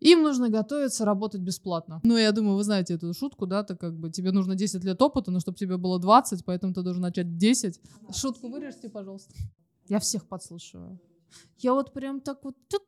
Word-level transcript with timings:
Им 0.00 0.22
нужно 0.22 0.48
готовиться 0.48 1.04
работать 1.04 1.40
бесплатно. 1.40 2.00
Ну, 2.04 2.16
я 2.16 2.32
думаю, 2.32 2.56
вы 2.56 2.64
знаете 2.64 2.94
эту 2.94 3.12
шутку, 3.14 3.46
да, 3.46 3.64
так 3.64 3.80
как 3.80 3.98
бы 3.98 4.10
тебе 4.10 4.32
нужно 4.32 4.54
10 4.54 4.84
лет 4.84 5.02
опыта, 5.02 5.30
но 5.30 5.40
чтобы 5.40 5.58
тебе 5.58 5.76
было 5.76 5.98
20, 5.98 6.44
поэтому 6.44 6.72
ты 6.72 6.82
должен 6.82 7.02
начать 7.02 7.36
10. 7.36 7.80
Шутку 8.12 8.48
вырежьте, 8.48 8.88
пожалуйста. 8.88 9.34
Я 9.88 9.98
всех 9.98 10.26
подслушиваю. 10.26 11.00
Я 11.58 11.74
вот 11.74 11.92
прям 11.92 12.20
так 12.20 12.44
вот... 12.44 12.54
Тюк. 12.68 12.82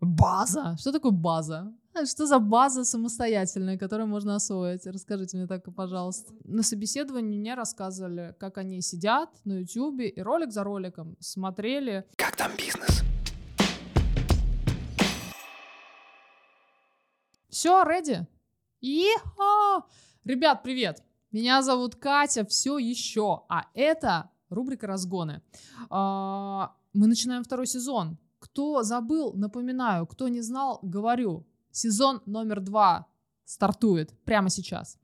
База. 0.00 0.76
Что 0.78 0.92
такое 0.92 1.12
база? 1.12 1.72
А 1.94 2.06
что 2.06 2.26
за 2.26 2.38
база 2.38 2.84
самостоятельная, 2.84 3.78
которую 3.78 4.08
можно 4.08 4.34
освоить? 4.34 4.86
Расскажите 4.86 5.36
мне 5.36 5.46
так, 5.46 5.74
пожалуйста. 5.74 6.32
На 6.44 6.62
собеседовании 6.62 7.38
мне 7.38 7.54
рассказывали, 7.54 8.34
как 8.38 8.58
они 8.58 8.82
сидят 8.82 9.30
на 9.44 9.60
YouTube 9.60 10.00
и 10.00 10.20
ролик 10.20 10.52
за 10.52 10.64
роликом 10.64 11.16
смотрели. 11.20 12.04
Как 12.16 12.36
там 12.36 12.50
бизнес? 12.58 13.02
Все, 17.54 17.84
ready? 17.84 18.26
Иха! 18.80 19.86
Ребят, 20.24 20.64
привет! 20.64 21.04
Меня 21.30 21.62
зовут 21.62 21.94
Катя, 21.94 22.44
все 22.44 22.78
еще, 22.78 23.44
а 23.48 23.66
это 23.74 24.32
рубрика 24.48 24.88
«Разгоны». 24.88 25.40
А, 25.88 26.74
мы 26.94 27.06
начинаем 27.06 27.44
второй 27.44 27.68
сезон. 27.68 28.18
Кто 28.40 28.82
забыл, 28.82 29.34
напоминаю, 29.34 30.04
кто 30.08 30.26
не 30.26 30.40
знал, 30.40 30.80
говорю. 30.82 31.46
Сезон 31.70 32.22
номер 32.26 32.58
два 32.58 33.06
стартует 33.44 34.10
прямо 34.24 34.50
сейчас. 34.50 34.98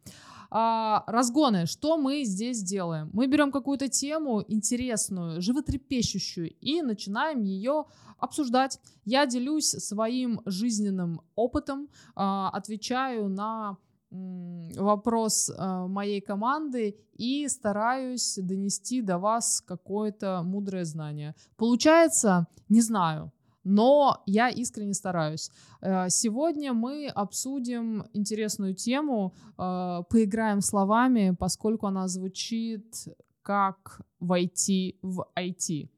А, 0.51 1.05
разгоны. 1.07 1.67
Что 1.67 1.97
мы 1.97 2.25
здесь 2.25 2.63
делаем? 2.63 3.11
Мы 3.13 3.27
берем 3.27 3.53
какую-то 3.53 3.89
тему 3.89 4.45
интересную, 4.49 5.41
животрепещущую 5.41 6.51
и 6.61 6.83
начинаем 6.83 7.43
ее 7.43 7.85
обсуждать. 8.19 8.81
Я 9.05 9.27
делюсь 9.27 9.69
своим 9.69 10.41
жизненным 10.45 11.21
опытом, 11.37 11.89
а, 12.15 12.51
отвечаю 12.51 13.29
на 13.29 13.79
вопрос 14.11 15.53
а, 15.57 15.87
моей 15.87 16.21
команды 16.21 16.97
и 17.15 17.47
стараюсь 17.49 18.39
донести 18.43 19.03
до 19.03 19.19
вас 19.19 19.63
какое-то 19.65 20.43
мудрое 20.45 20.85
знание. 20.85 21.37
Получается, 21.57 22.49
не 22.69 22.81
знаю, 22.81 23.33
но 23.65 24.23
я 24.27 24.49
искренне 24.49 24.95
стараюсь. 24.95 25.51
Э, 25.81 26.09
сегодня 26.09 26.73
мы 26.73 27.09
обсудим 27.09 28.05
интересную 28.13 28.75
тему, 28.75 29.35
э, 29.59 30.03
поиграем 30.09 30.61
словами, 30.61 31.37
поскольку 31.39 31.87
она 31.87 32.09
звучит 32.09 33.09
как 33.43 34.01
войти 34.21 34.99
в 35.03 35.27
IT. 35.37 35.89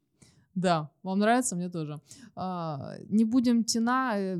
Да, 0.54 0.90
вам 1.02 1.18
нравится? 1.18 1.56
Мне 1.56 1.68
тоже. 1.68 2.00
А, 2.36 2.94
не 3.08 3.24
будем 3.24 3.64
тена... 3.64 4.16
Э, 4.16 4.36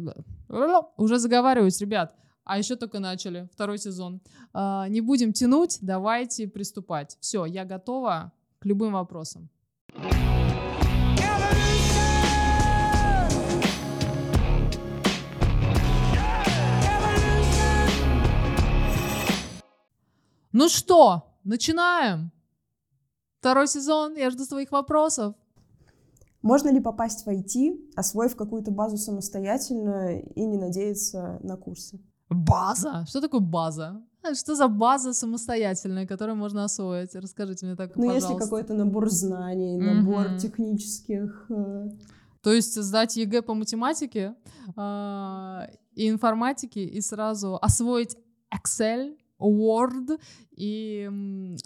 уже 0.97 1.19
заговариваюсь, 1.19 1.81
ребят. 1.81 2.15
А 2.45 2.59
еще 2.59 2.77
только 2.77 3.01
начали, 3.01 3.49
второй 3.53 3.79
сезон. 3.79 4.21
А, 4.53 4.89
не 4.89 5.01
будем 5.01 5.33
тянуть, 5.33 5.79
давайте 5.81 6.49
приступать. 6.49 7.17
Все, 7.21 7.47
я 7.47 7.65
готова 7.65 8.33
к 8.59 8.67
любым 8.67 8.93
вопросам. 8.93 9.49
Ну 20.53 20.69
что, 20.69 21.35
начинаем? 21.45 22.31
Второй 23.41 23.67
сезон, 23.67 24.17
я 24.17 24.31
жду 24.31 24.45
своих 24.45 24.71
вопросов. 24.71 25.35
Можно 26.43 26.71
ли 26.71 26.81
попасть 26.81 27.25
в 27.25 27.29
IT, 27.29 27.93
освоив 27.97 28.37
какую-то 28.37 28.71
базу 28.71 28.99
самостоятельно 28.99 30.21
и 30.21 30.45
не 30.45 30.59
надеяться 30.59 31.39
на 31.43 31.57
курсы? 31.57 32.01
База? 32.29 33.05
Что 33.09 33.21
такое 33.21 33.41
база? 33.41 34.03
А 34.23 34.35
что 34.35 34.55
за 34.55 34.69
база 34.69 35.15
самостоятельная, 35.15 36.07
которую 36.07 36.37
можно 36.37 36.65
освоить? 36.65 37.15
Расскажите 37.15 37.67
мне 37.67 37.75
так, 37.75 37.97
Ну, 37.97 38.03
пожалуйста. 38.03 38.33
если 38.33 38.45
какой-то 38.45 38.75
набор 38.75 39.09
знаний, 39.09 39.79
набор 39.79 40.27
mm-hmm. 40.27 40.39
технических... 40.39 41.47
Э... 41.51 41.89
То 42.43 42.53
есть 42.53 42.81
сдать 42.81 43.17
ЕГЭ 43.17 43.43
по 43.43 43.55
математике 43.55 44.35
э, 44.77 45.61
и 45.95 46.11
информатике 46.11 46.85
и 46.85 47.01
сразу 47.01 47.59
освоить 47.63 48.17
Excel, 48.55 49.17
Word 49.49 50.21
и 50.53 51.11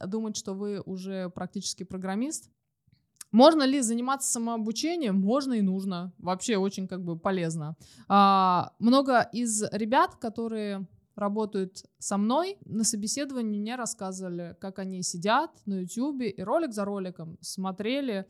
думать, 0.07 0.37
что 0.37 0.55
вы 0.55 0.81
уже 0.81 1.31
практически 1.31 1.85
программист. 1.85 2.51
Можно 3.33 3.65
ли 3.65 3.81
заниматься 3.81 4.31
самообучением? 4.31 5.21
Можно 5.21 5.55
и 5.55 5.63
нужно. 5.63 6.13
Вообще 6.19 6.57
очень 6.57 6.89
как 6.89 7.05
бы 7.05 7.19
полезно. 7.19 7.77
А, 8.09 8.73
много 8.79 9.29
из 9.33 9.63
ребят, 9.73 10.17
которые 10.17 10.87
работают 11.17 11.85
со 11.99 12.19
мной, 12.19 12.59
на 12.65 12.85
собеседовании 12.85 13.59
мне 13.59 13.77
рассказывали, 13.77 14.57
как 14.61 14.79
они 14.79 15.03
сидят 15.03 15.51
на 15.67 15.81
YouTube 15.81 16.23
и 16.23 16.43
ролик 16.43 16.73
за 16.73 16.85
роликом 16.85 17.39
смотрели, 17.41 18.27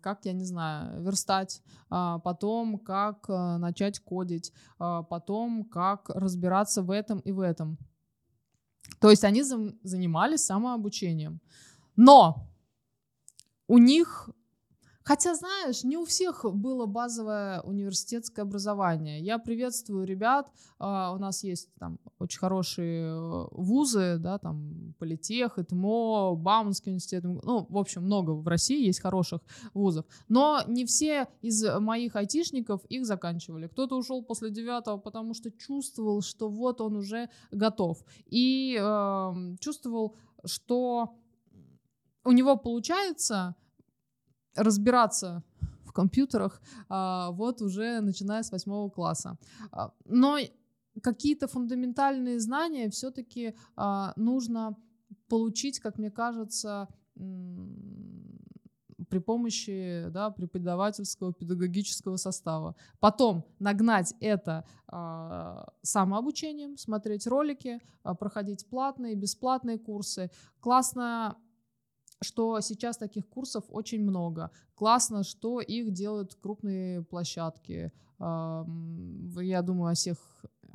как, 0.00 0.24
я 0.24 0.32
не 0.32 0.44
знаю, 0.44 1.02
верстать, 1.02 1.62
а 1.90 2.18
потом 2.20 2.78
как 2.78 3.28
э, 3.28 3.56
начать 3.58 3.98
кодить, 3.98 4.52
а 4.78 5.02
потом 5.02 5.64
как 5.64 6.08
разбираться 6.08 6.82
в 6.82 6.90
этом 6.90 7.18
и 7.18 7.32
в 7.32 7.40
этом. 7.40 7.76
То 9.00 9.10
есть 9.10 9.24
они 9.24 9.42
занимались 9.42 10.44
самообучением. 10.44 11.40
Но 11.96 12.48
у 13.66 13.78
них, 13.78 14.30
хотя 15.04 15.34
знаешь, 15.34 15.84
не 15.84 15.96
у 15.96 16.04
всех 16.04 16.44
было 16.44 16.86
базовое 16.86 17.60
университетское 17.60 18.44
образование. 18.44 19.20
Я 19.20 19.38
приветствую 19.38 20.06
ребят, 20.06 20.50
uh, 20.80 21.14
у 21.14 21.18
нас 21.18 21.44
есть 21.44 21.68
там 21.78 21.98
очень 22.18 22.38
хорошие 22.38 23.08
э, 23.08 23.46
вузы, 23.52 24.16
да, 24.18 24.38
там 24.38 24.94
Политех, 24.98 25.58
ИТМО, 25.58 26.34
Бауманский 26.36 26.90
университет, 26.90 27.24
ну, 27.24 27.66
в 27.68 27.76
общем, 27.76 28.02
много 28.02 28.30
в 28.30 28.48
России 28.48 28.86
есть 28.86 29.00
хороших 29.00 29.42
вузов. 29.74 30.06
Но 30.28 30.62
не 30.66 30.86
все 30.86 31.28
из 31.42 31.62
моих 31.78 32.16
айтишников 32.16 32.84
их 32.86 33.04
заканчивали. 33.04 33.68
Кто-то 33.68 33.96
ушел 33.96 34.22
после 34.22 34.50
девятого, 34.50 34.96
потому 34.96 35.34
что 35.34 35.50
чувствовал, 35.50 36.22
что 36.22 36.48
вот 36.48 36.80
он 36.80 36.96
уже 36.96 37.28
готов. 37.50 38.02
И 38.26 38.78
uh, 38.80 39.56
чувствовал, 39.60 40.16
что 40.44 41.14
у 42.24 42.32
него 42.32 42.56
получается 42.56 43.54
разбираться 44.54 45.42
в 45.84 45.92
компьютерах 45.92 46.60
а, 46.88 47.30
вот 47.30 47.62
уже 47.62 48.00
начиная 48.00 48.42
с 48.42 48.52
восьмого 48.52 48.90
класса. 48.90 49.38
А, 49.70 49.92
но 50.04 50.38
какие-то 51.02 51.46
фундаментальные 51.48 52.40
знания 52.40 52.90
все-таки 52.90 53.54
а, 53.76 54.12
нужно 54.16 54.76
получить, 55.28 55.80
как 55.80 55.98
мне 55.98 56.10
кажется, 56.10 56.88
при 59.08 59.18
помощи 59.20 60.06
да, 60.10 60.30
преподавательского 60.30 61.32
педагогического 61.32 62.16
состава. 62.16 62.74
Потом 63.00 63.44
нагнать 63.60 64.14
это 64.20 64.64
э, 64.90 65.64
самообучением, 65.82 66.76
смотреть 66.76 67.26
ролики, 67.26 67.80
э, 68.04 68.14
проходить 68.18 68.66
платные, 68.68 69.14
бесплатные 69.14 69.78
курсы. 69.78 70.30
Классно 70.60 71.36
что 72.24 72.60
сейчас 72.60 72.96
таких 72.96 73.28
курсов 73.28 73.64
очень 73.68 74.02
много. 74.02 74.50
Классно, 74.74 75.22
что 75.22 75.60
их 75.60 75.92
делают 75.92 76.34
крупные 76.34 77.02
площадки. 77.02 77.92
Я 78.18 79.62
думаю, 79.62 79.92
о 79.92 79.94
всех 79.94 80.18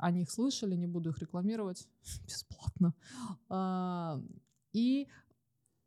о 0.00 0.10
них 0.10 0.30
слышали, 0.30 0.74
не 0.76 0.86
буду 0.86 1.10
их 1.10 1.18
рекламировать 1.18 1.86
бесплатно. 2.26 2.94
А, 3.48 4.20
и 4.72 5.08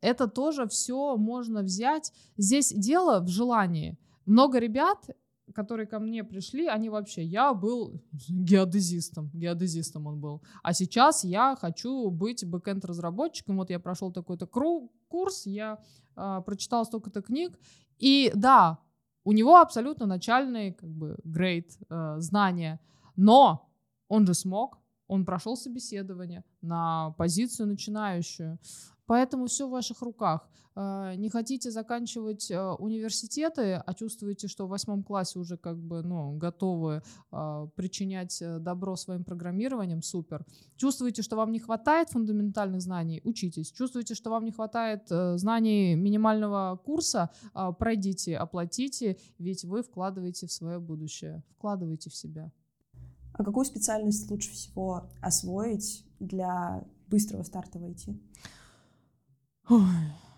это 0.00 0.28
тоже 0.28 0.68
все 0.68 1.16
можно 1.16 1.62
взять. 1.62 2.12
Здесь 2.36 2.72
дело 2.72 3.20
в 3.20 3.28
желании. 3.28 3.98
Много 4.24 4.58
ребят 4.58 5.10
которые 5.54 5.86
ко 5.86 5.98
мне 5.98 6.24
пришли, 6.24 6.66
они 6.66 6.88
вообще, 6.88 7.22
я 7.22 7.52
был 7.52 8.00
геодезистом, 8.28 9.30
геодезистом 9.34 10.06
он 10.06 10.20
был, 10.20 10.42
а 10.62 10.72
сейчас 10.72 11.24
я 11.24 11.56
хочу 11.60 12.10
быть 12.10 12.44
бэкэнд-разработчиком, 12.44 13.56
вот 13.56 13.70
я 13.70 13.78
прошел 13.78 14.10
такой-то 14.10 14.46
курс, 15.14 15.46
я 15.46 15.78
э, 16.16 16.42
прочитал 16.44 16.84
столько-то 16.84 17.22
книг, 17.22 17.56
и 17.98 18.32
да, 18.34 18.78
у 19.22 19.32
него 19.32 19.60
абсолютно 19.60 20.06
начальный, 20.06 20.72
как 20.72 20.90
бы, 20.90 21.16
грейд, 21.22 21.78
э, 21.88 22.16
знания, 22.18 22.80
но 23.16 23.70
он 24.08 24.26
же 24.26 24.34
смог, 24.34 24.78
он 25.06 25.24
прошел 25.24 25.56
собеседование 25.56 26.42
на 26.62 27.10
позицию 27.16 27.68
начинающую, 27.68 28.58
Поэтому 29.06 29.46
все 29.46 29.66
в 29.66 29.70
ваших 29.70 30.02
руках. 30.02 30.48
А, 30.76 31.14
не 31.14 31.28
хотите 31.28 31.70
заканчивать 31.70 32.50
а, 32.50 32.74
университеты, 32.74 33.74
а 33.74 33.94
чувствуете, 33.94 34.48
что 34.48 34.66
в 34.66 34.70
восьмом 34.70 35.02
классе 35.04 35.38
уже 35.38 35.56
как 35.56 35.78
бы 35.78 36.02
ну, 36.02 36.36
готовы 36.36 37.02
а, 37.30 37.66
причинять 37.76 38.42
э, 38.42 38.58
добро 38.58 38.96
своим 38.96 39.24
программированием, 39.24 40.02
супер. 40.02 40.44
Чувствуете, 40.76 41.22
что 41.22 41.36
вам 41.36 41.52
не 41.52 41.60
хватает 41.60 42.10
фундаментальных 42.10 42.80
знаний, 42.80 43.20
учитесь. 43.24 43.70
Чувствуете, 43.70 44.14
что 44.14 44.30
вам 44.30 44.44
не 44.44 44.50
хватает 44.50 45.06
э, 45.10 45.38
знаний 45.38 45.94
минимального 45.94 46.80
курса, 46.84 47.30
пройдите, 47.78 48.36
оплатите, 48.36 49.16
ведь 49.38 49.64
вы 49.64 49.82
вкладываете 49.82 50.46
в 50.46 50.52
свое 50.52 50.78
будущее, 50.78 51.42
вкладывайте 51.56 52.10
в 52.10 52.14
себя. 52.14 52.50
А 53.32 53.44
какую 53.44 53.64
специальность 53.64 54.30
лучше 54.30 54.50
всего 54.52 55.08
освоить 55.20 56.04
для 56.20 56.84
быстрого 57.08 57.42
старта 57.42 57.78
в 57.78 57.84
IT? 57.84 58.16
Ой. 59.68 59.80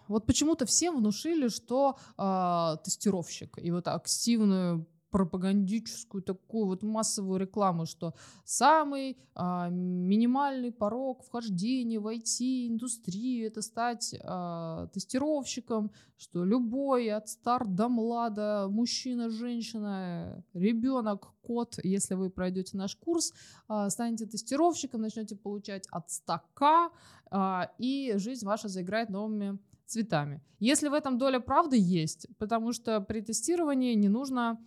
Вот 0.08 0.25
почему-то 0.25 0.67
всем 0.67 0.99
внушили, 0.99 1.49
что 1.49 1.99
э, 2.17 2.76
тестировщик 2.84 3.58
и 3.58 3.70
вот 3.73 3.88
активную 3.88 4.87
пропагандическую 5.17 6.23
такую 6.23 6.67
вот 6.67 6.83
массовую 6.83 7.41
рекламу, 7.41 7.87
что 7.87 8.13
самый 8.45 9.17
а, 9.35 9.71
минимальный 9.71 10.71
порог 10.71 11.23
вхождения 11.25 11.99
в 11.99 12.07
IT-индустрию 12.07 13.47
это 13.47 13.63
стать 13.63 14.15
а, 14.23 14.89
тестировщиком, 14.89 15.91
что 16.19 16.45
любой 16.45 17.09
от 17.09 17.31
старт 17.31 17.75
до 17.75 17.89
млада, 17.89 18.67
мужчина, 18.69 19.31
женщина, 19.31 20.45
ребенок, 20.53 21.33
кот, 21.41 21.79
если 21.83 22.15
вы 22.15 22.29
пройдете 22.29 22.77
наш 22.77 22.95
курс, 22.95 23.33
а, 23.69 23.89
станете 23.89 24.27
тестировщиком, 24.27 25.01
начнете 25.01 25.35
получать 25.35 25.87
от 25.91 26.11
100к, 26.11 26.91
а, 27.31 27.71
и 27.79 28.13
жизнь 28.17 28.45
ваша 28.45 28.69
заиграет 28.69 29.09
новыми 29.09 29.59
цветами. 29.87 30.43
Если 30.59 30.89
в 30.89 30.93
этом 30.93 31.17
доля 31.17 31.41
правды 31.41 31.79
есть, 31.79 32.27
потому 32.37 32.73
что 32.73 33.01
при 33.01 33.23
тестировании 33.23 33.95
не 33.95 34.11
нужно 34.11 34.59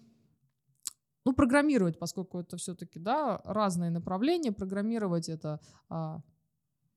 ну, 1.30 1.36
программировать, 1.36 2.00
поскольку 2.00 2.40
это 2.40 2.58
все-таки, 2.58 3.00
да, 3.00 3.42
разные 3.44 3.92
направления, 3.92 4.52
программировать 4.52 5.30
это... 5.30 5.60
А, 5.90 6.22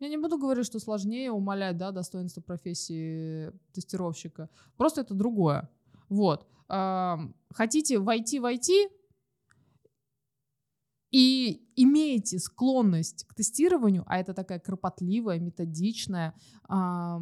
я 0.01 0.09
не 0.09 0.17
буду 0.17 0.39
говорить, 0.39 0.67
что 0.67 0.79
сложнее 0.79 1.31
умалять, 1.31 1.77
да, 1.77 1.93
достоинство 1.93 2.41
профессии 2.41 3.53
тестировщика. 3.73 4.49
Просто 4.77 5.03
это 5.03 5.15
другое. 5.15 5.69
Вот. 6.09 6.47
А, 6.69 7.21
хотите 7.51 7.99
войти 7.99 8.41
в 8.41 8.45
IT 8.45 8.91
и 11.11 11.69
имеете 11.77 12.39
склонность 12.39 13.25
к 13.25 13.35
тестированию, 13.35 14.05
а 14.07 14.19
это 14.19 14.33
такая 14.33 14.61
кропотливая, 14.61 15.39
методичная 15.41 16.35
а, 16.69 17.21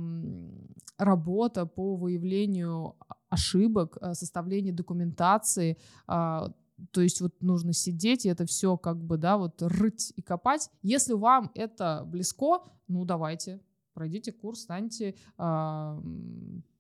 работа 0.97 1.67
по 1.67 1.97
выявлению 1.97 2.95
ошибок, 3.29 3.99
составлению 4.13 4.75
документации, 4.75 5.77
а, 6.07 6.53
то 6.93 7.01
есть 7.01 7.21
вот 7.21 7.43
нужно 7.43 7.73
сидеть 7.73 8.27
и 8.27 8.29
это 8.29 8.47
все 8.47 8.77
как 8.77 9.03
бы, 9.03 9.17
да, 9.17 9.37
вот 9.37 9.63
рыть 9.63 10.13
и 10.17 10.23
копать. 10.23 10.71
Если 10.83 11.13
вам 11.13 11.51
это 11.55 12.03
близко, 12.07 12.61
ну 12.89 13.05
давайте, 13.05 13.61
пройдите 13.95 14.33
курс, 14.33 14.63
станьте 14.63 15.15
э, 15.39 16.01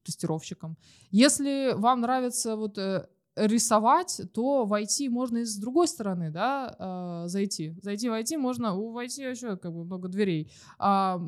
тестировщиком. 0.02 0.76
Если 1.10 1.72
вам 1.74 2.00
нравится 2.00 2.56
вот 2.56 2.78
э, 2.78 3.06
рисовать, 3.36 4.20
то 4.32 4.64
в 4.64 4.72
IT 4.72 5.08
можно 5.08 5.38
и 5.38 5.44
с 5.44 5.56
другой 5.56 5.88
стороны, 5.88 6.30
да, 6.30 6.76
э, 6.78 7.28
зайти. 7.28 7.76
Зайти 7.82 8.08
в 8.08 8.12
IT 8.12 8.36
можно, 8.38 8.74
у 8.74 8.98
IT 8.98 9.30
еще 9.30 9.56
как 9.56 9.72
бы 9.72 9.84
много 9.84 10.08
дверей. 10.08 10.50
Э, 10.78 11.18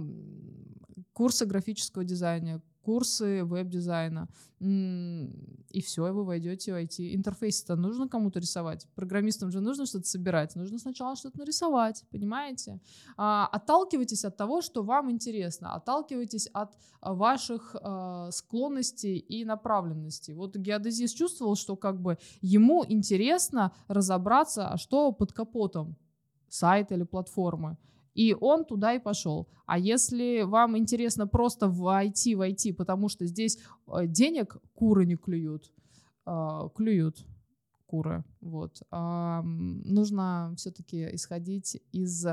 курсы 1.13 1.47
графического 1.47 2.05
дизайна, 2.05 2.63
курсы 2.82 3.44
веб-дизайна, 3.44 4.29
и 4.61 5.81
все, 5.81 6.06
и 6.06 6.11
вы 6.11 6.25
войдете 6.25 6.73
в 6.73 6.76
IT. 6.76 7.14
Интерфейс-то 7.14 7.76
нужно 7.76 8.08
кому-то 8.08 8.38
рисовать. 8.38 8.87
Программистам 8.94 9.50
же 9.50 9.61
нужно 9.61 9.87
что-то 9.87 10.06
собирать. 10.06 10.55
Нужно 10.56 10.79
сначала 10.79 11.17
что-то 11.17 11.38
нарисовать, 11.38 12.05
понимаете? 12.11 12.81
А, 13.17 13.49
отталкивайтесь 13.50 14.25
от 14.25 14.37
того, 14.37 14.61
что 14.61 14.82
вам 14.82 15.11
интересно. 15.11 15.75
Отталкивайтесь 15.75 16.49
от 16.52 16.76
а, 17.00 17.14
ваших 17.14 17.75
а, 17.81 18.31
склонностей 18.31 19.17
и 19.17 19.44
направленностей. 19.44 20.35
Вот 20.35 20.56
геодезист 20.56 21.17
чувствовал, 21.17 21.56
что 21.56 21.76
как 21.76 22.00
бы 22.00 22.19
ему 22.40 22.85
интересно 22.88 23.73
разобраться, 23.88 24.69
а 24.69 24.76
что 24.76 25.12
под 25.12 25.32
капотом 25.32 25.96
сайта 26.49 26.94
или 26.94 27.05
платформы. 27.05 27.76
И 28.14 28.37
он 28.38 28.64
туда 28.64 28.94
и 28.94 28.99
пошел. 28.99 29.49
А 29.67 29.79
если 29.79 30.43
вам 30.43 30.76
интересно 30.76 31.26
просто 31.26 31.69
войти 31.69 32.35
в 32.35 32.41
IT, 32.41 32.75
потому 32.75 33.09
что 33.09 33.26
здесь 33.26 33.59
э, 33.87 34.06
денег 34.06 34.56
куры 34.75 35.06
не 35.06 35.17
клюют, 35.17 35.73
а, 36.25 36.69
клюют 36.69 37.25
куры, 37.87 38.25
вот, 38.41 38.82
а, 38.91 39.43
нужно 39.43 40.55
все-таки 40.56 41.14
исходить 41.14 41.81
из 41.93 42.26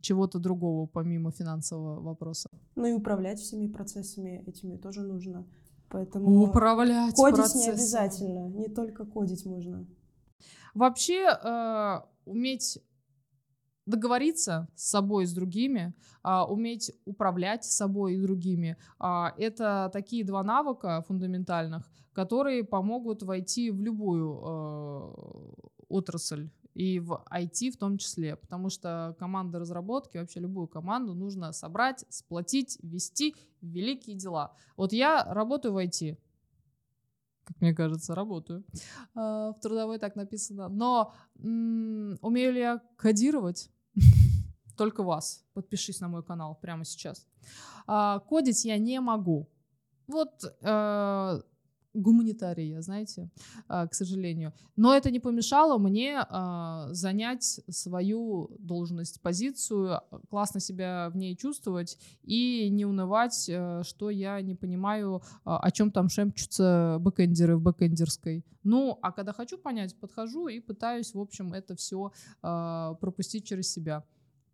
чего-то 0.00 0.38
другого, 0.38 0.86
помимо 0.86 1.30
финансового 1.30 2.00
вопроса. 2.00 2.48
Ну 2.76 2.86
и 2.86 2.92
управлять 2.92 3.38
всеми 3.38 3.68
процессами 3.68 4.42
этими 4.46 4.76
тоже 4.76 5.02
нужно. 5.02 5.46
Поэтому 5.88 6.42
управлять 6.44 7.14
кодить 7.14 7.36
процессом. 7.36 7.60
не 7.60 7.68
обязательно, 7.68 8.48
не 8.48 8.68
только 8.68 9.04
кодить 9.04 9.44
можно. 9.44 9.86
Вообще 10.74 11.28
э, 11.28 12.00
уметь 12.24 12.78
договориться 13.86 14.68
с 14.74 14.90
собой 14.90 15.26
с 15.26 15.32
другими, 15.32 15.94
а, 16.22 16.46
уметь 16.46 16.92
управлять 17.04 17.64
собой 17.64 18.14
и 18.14 18.20
другими. 18.20 18.76
А, 18.98 19.34
это 19.36 19.90
такие 19.92 20.24
два 20.24 20.42
навыка 20.42 21.04
фундаментальных, 21.06 21.90
которые 22.12 22.64
помогут 22.64 23.22
войти 23.22 23.70
в 23.70 23.80
любую 23.80 24.40
э, 24.44 25.52
отрасль 25.88 26.50
и 26.74 27.00
в 27.00 27.24
IT 27.30 27.70
в 27.70 27.76
том 27.76 27.98
числе, 27.98 28.36
потому 28.36 28.70
что 28.70 29.14
команда 29.18 29.58
разработки, 29.58 30.16
вообще 30.18 30.40
любую 30.40 30.68
команду 30.68 31.14
нужно 31.14 31.52
собрать, 31.52 32.04
сплотить, 32.08 32.78
вести 32.82 33.34
великие 33.60 34.16
дела. 34.16 34.54
Вот 34.76 34.92
я 34.92 35.24
работаю 35.24 35.74
в 35.74 35.78
IT, 35.78 36.16
как 37.44 37.60
мне 37.60 37.74
кажется, 37.74 38.14
работаю. 38.14 38.64
А, 39.14 39.52
в 39.52 39.60
трудовой 39.60 39.98
так 39.98 40.16
написано. 40.16 40.68
Но 40.68 41.12
м- 41.38 42.18
умею 42.22 42.52
ли 42.52 42.60
я 42.60 42.80
кодировать? 42.96 43.70
Только 44.76 45.02
вас. 45.02 45.44
Подпишись 45.54 46.00
на 46.00 46.08
мой 46.08 46.22
канал 46.22 46.58
прямо 46.60 46.84
сейчас. 46.84 47.26
А, 47.86 48.20
кодить 48.20 48.64
я 48.64 48.78
не 48.78 49.00
могу. 49.00 49.48
Вот 50.06 50.44
э, 50.60 51.40
гуманитария, 51.94 52.80
знаете, 52.80 53.30
а, 53.68 53.86
к 53.86 53.94
сожалению. 53.94 54.52
Но 54.76 54.94
это 54.94 55.10
не 55.10 55.20
помешало 55.20 55.78
мне 55.78 56.24
а, 56.28 56.88
занять 56.92 57.60
свою 57.68 58.50
должность, 58.58 59.20
позицию, 59.20 60.00
классно 60.30 60.60
себя 60.60 61.10
в 61.10 61.16
ней 61.16 61.36
чувствовать 61.36 61.98
и 62.22 62.68
не 62.70 62.86
унывать, 62.86 63.48
э, 63.48 63.82
что 63.84 64.10
я 64.10 64.40
не 64.40 64.54
понимаю, 64.54 65.22
а, 65.44 65.58
о 65.58 65.70
чем 65.70 65.90
там 65.90 66.08
шемчутся 66.08 66.96
бэкэндеры 67.00 67.56
в 67.56 67.62
бэкэндерской. 67.62 68.44
Ну, 68.64 68.98
а 69.02 69.12
когда 69.12 69.32
хочу 69.32 69.58
понять, 69.58 69.98
подхожу 69.98 70.48
и 70.48 70.60
пытаюсь, 70.60 71.14
в 71.14 71.20
общем, 71.20 71.52
это 71.52 71.74
все 71.74 72.12
пропустить 72.40 73.44
через 73.44 73.72
себя. 73.72 74.04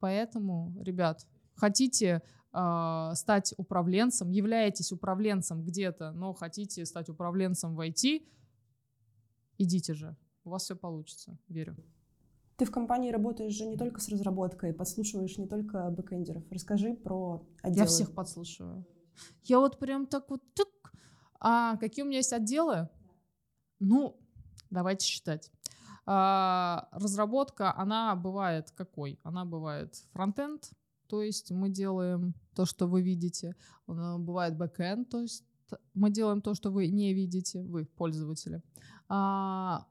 Поэтому, 0.00 0.74
ребят, 0.80 1.26
хотите 1.54 2.22
э, 2.52 3.10
стать 3.14 3.54
управленцем, 3.56 4.30
являетесь 4.30 4.92
управленцем 4.92 5.64
где-то, 5.64 6.12
но 6.12 6.32
хотите 6.32 6.84
стать 6.86 7.08
управленцем 7.08 7.74
в 7.74 7.80
IT, 7.80 8.22
идите 9.58 9.94
же, 9.94 10.16
у 10.44 10.50
вас 10.50 10.64
все 10.64 10.76
получится, 10.76 11.38
верю. 11.48 11.76
Ты 12.58 12.64
в 12.64 12.72
компании 12.72 13.12
работаешь 13.12 13.52
же 13.52 13.66
не 13.66 13.76
только 13.76 14.00
с 14.00 14.08
разработкой, 14.08 14.72
подслушиваешь 14.72 15.38
не 15.38 15.46
только 15.46 15.88
бэкэндеров. 15.90 16.42
Расскажи 16.50 16.94
про 16.94 17.46
отделы. 17.62 17.78
Я 17.78 17.86
всех 17.86 18.12
подслушиваю. 18.12 18.84
Я 19.44 19.60
вот 19.60 19.78
прям 19.78 20.06
так 20.06 20.28
вот... 20.28 20.42
Тык. 20.54 20.68
А 21.38 21.76
какие 21.76 22.04
у 22.04 22.08
меня 22.08 22.16
есть 22.16 22.32
отделы? 22.32 22.88
Ну, 23.78 24.18
давайте 24.70 25.06
считать. 25.06 25.52
А, 26.10 26.88
разработка, 26.92 27.76
она 27.76 28.16
бывает 28.16 28.70
какой? 28.70 29.20
Она 29.24 29.44
бывает 29.44 29.94
фронтенд, 30.12 30.70
то 31.06 31.20
есть 31.20 31.50
мы 31.50 31.68
делаем 31.68 32.34
то, 32.54 32.64
что 32.64 32.86
вы 32.86 33.02
видите. 33.02 33.54
Бывает 33.86 34.56
бэкэнд, 34.56 35.10
то 35.10 35.20
есть 35.20 35.44
мы 35.92 36.10
делаем 36.10 36.40
то, 36.40 36.54
что 36.54 36.70
вы 36.70 36.88
не 36.88 37.12
видите, 37.12 37.62
вы, 37.62 37.84
пользователи. 37.84 38.62
А, 39.10 39.86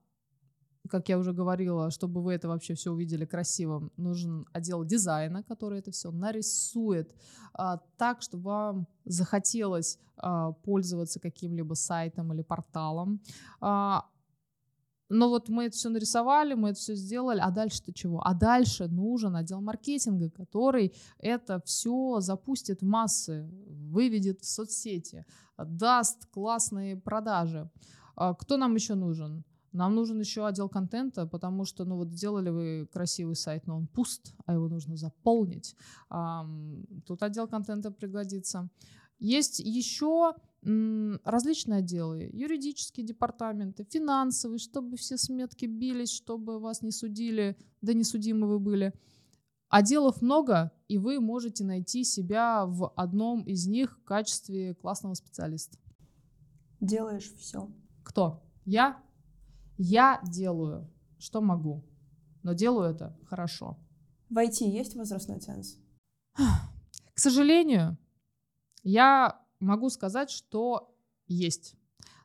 как 0.89 1.07
я 1.07 1.19
уже 1.19 1.33
говорила, 1.33 1.91
чтобы 1.91 2.23
вы 2.23 2.33
это 2.33 2.47
вообще 2.47 2.73
все 2.73 2.91
увидели 2.91 3.25
красивым, 3.25 3.91
нужен 3.95 4.47
отдел 4.53 4.83
дизайна, 4.83 5.43
который 5.43 5.77
это 5.77 5.91
все 5.91 6.09
нарисует 6.09 7.13
а, 7.53 7.77
так, 7.97 8.23
чтобы 8.23 8.43
вам 8.43 8.87
захотелось 9.05 9.99
а, 10.15 10.53
пользоваться 10.53 11.19
каким-либо 11.19 11.75
сайтом 11.75 12.33
или 12.33 12.41
порталом. 12.41 13.21
А, 13.61 14.09
но 15.09 15.29
вот 15.29 15.49
мы 15.49 15.65
это 15.65 15.75
все 15.75 15.89
нарисовали, 15.89 16.53
мы 16.53 16.69
это 16.69 16.79
все 16.79 16.95
сделали, 16.95 17.39
а 17.39 17.51
дальше-то 17.51 17.93
чего? 17.93 18.21
А 18.25 18.33
дальше 18.33 18.87
нужен 18.87 19.35
отдел 19.35 19.61
маркетинга, 19.61 20.29
который 20.29 20.93
это 21.19 21.61
все 21.65 22.19
запустит 22.19 22.81
в 22.81 22.85
массы, 22.85 23.49
выведет 23.67 24.41
в 24.41 24.45
соцсети, 24.45 25.25
даст 25.57 26.25
классные 26.27 26.97
продажи. 26.97 27.69
А 28.15 28.33
кто 28.33 28.57
нам 28.57 28.75
еще 28.75 28.95
нужен? 28.95 29.43
Нам 29.73 29.93
нужен 29.95 30.19
еще 30.19 30.47
отдел 30.47 30.69
контента, 30.69 31.27
потому 31.27 31.65
что, 31.65 31.85
ну 31.85 31.97
вот 31.97 32.09
сделали 32.11 32.49
вы 32.49 32.89
красивый 32.91 33.35
сайт, 33.35 33.67
но 33.67 33.77
он 33.77 33.87
пуст, 33.87 34.33
а 34.45 34.53
его 34.53 34.67
нужно 34.67 34.95
заполнить. 34.97 35.75
Тут 37.05 37.21
отдел 37.21 37.47
контента 37.47 37.91
пригодится. 37.91 38.69
Есть 39.19 39.59
еще 39.59 40.33
различные 40.63 41.79
отделы, 41.79 42.29
юридические 42.33 43.05
департаменты, 43.05 43.85
финансовые, 43.89 44.59
чтобы 44.59 44.97
все 44.97 45.17
сметки 45.17 45.65
бились, 45.65 46.11
чтобы 46.11 46.59
вас 46.59 46.81
не 46.81 46.91
судили, 46.91 47.57
да 47.81 47.93
не 47.93 48.03
судимы 48.03 48.47
вы 48.47 48.59
были. 48.59 48.93
Отделов 49.69 50.21
много, 50.21 50.71
и 50.87 50.97
вы 50.97 51.19
можете 51.19 51.63
найти 51.63 52.03
себя 52.03 52.65
в 52.65 52.89
одном 52.95 53.43
из 53.43 53.67
них 53.67 53.99
в 53.99 54.03
качестве 54.03 54.75
классного 54.75 55.13
специалиста. 55.13 55.77
Делаешь 56.79 57.31
все. 57.37 57.69
Кто? 58.03 58.43
Я? 58.65 59.01
Я 59.77 60.21
делаю, 60.23 60.89
что 61.17 61.41
могу, 61.41 61.83
но 62.43 62.53
делаю 62.53 62.93
это 62.93 63.17
хорошо. 63.25 63.77
В 64.29 64.37
IT 64.37 64.65
есть 64.65 64.95
возрастной 64.95 65.39
ценз? 65.39 65.77
К 66.35 67.19
сожалению, 67.19 67.97
я 68.83 69.41
могу 69.59 69.89
сказать, 69.89 70.29
что 70.29 70.93
есть. 71.27 71.75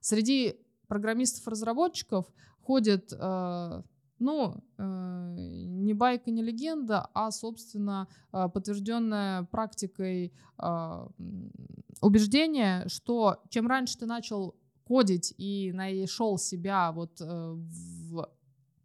Среди 0.00 0.56
программистов-разработчиков 0.88 2.26
ходит, 2.60 3.12
э, 3.12 3.82
ну, 4.18 4.64
э, 4.78 5.34
не 5.38 5.94
байка, 5.94 6.30
не 6.30 6.42
легенда, 6.42 7.08
а, 7.14 7.30
собственно, 7.30 8.08
э, 8.32 8.48
подтвержденная 8.48 9.44
практикой 9.44 10.32
э, 10.58 11.06
убеждение, 12.00 12.88
что 12.88 13.42
чем 13.48 13.66
раньше 13.66 13.98
ты 13.98 14.06
начал 14.06 14.54
кодить 14.84 15.34
и 15.38 15.72
нашел 15.72 16.38
себя 16.38 16.92
вот 16.92 17.20
э, 17.20 17.24
в 17.24 18.28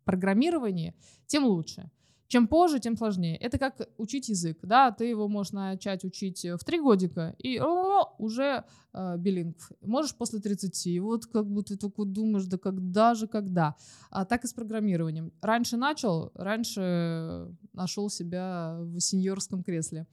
программировании, 0.05 0.95
тем 1.25 1.45
лучше. 1.45 1.91
Чем 2.27 2.47
позже, 2.47 2.79
тем 2.79 2.97
сложнее. 2.97 3.37
Это 3.37 3.57
как 3.57 3.87
учить 3.97 4.29
язык, 4.29 4.59
да, 4.61 4.91
ты 4.91 5.05
его 5.05 5.27
можешь 5.27 5.53
начать 5.53 6.03
учить 6.03 6.43
в 6.43 6.59
три 6.65 6.79
годика 6.79 7.35
и 7.39 7.57
о, 7.57 8.15
уже 8.17 8.65
э, 8.93 9.17
билинг. 9.17 9.55
Можешь 9.81 10.13
после 10.15 10.39
30, 10.39 10.87
и 10.87 10.99
вот 10.99 11.25
как 11.25 11.45
бы 11.49 11.63
ты 11.63 11.77
только 11.77 12.03
думаешь, 12.03 12.45
да 12.45 12.57
когда 12.57 13.13
же, 13.13 13.27
когда. 13.27 13.75
А 14.09 14.25
так 14.25 14.43
и 14.43 14.47
с 14.47 14.53
программированием. 14.53 15.31
Раньше 15.41 15.77
начал, 15.77 16.31
раньше 16.35 17.49
нашел 17.73 18.09
себя 18.09 18.77
в 18.79 18.99
сеньорском 18.99 19.63
кресле. 19.63 20.05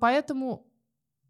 Поэтому 0.00 0.66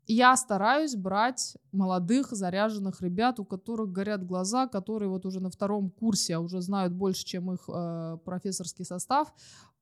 я 0.06 0.36
стараюсь 0.36 0.94
брать 0.94 1.56
молодых, 1.72 2.30
заряженных 2.30 3.00
ребят, 3.00 3.40
у 3.40 3.44
которых 3.44 3.90
горят 3.90 4.24
глаза, 4.24 4.68
которые 4.68 5.08
вот 5.08 5.26
уже 5.26 5.40
на 5.40 5.50
втором 5.50 5.90
курсе 5.90 6.36
а 6.36 6.40
уже 6.40 6.60
знают 6.60 6.92
больше, 6.92 7.24
чем 7.24 7.52
их 7.52 7.68
э, 7.68 8.18
профессорский 8.24 8.84
состав. 8.84 9.32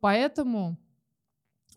Поэтому 0.01 0.79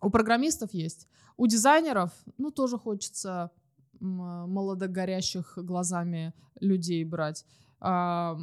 у 0.02 0.10
программистов 0.10 0.74
есть. 0.74 1.08
У 1.36 1.48
дизайнеров, 1.48 2.12
ну, 2.38 2.52
тоже 2.52 2.78
хочется 2.78 3.52
молодогорящих 4.00 5.58
глазами 5.58 6.34
людей 6.60 7.04
брать. 7.04 7.46
А, 7.80 8.38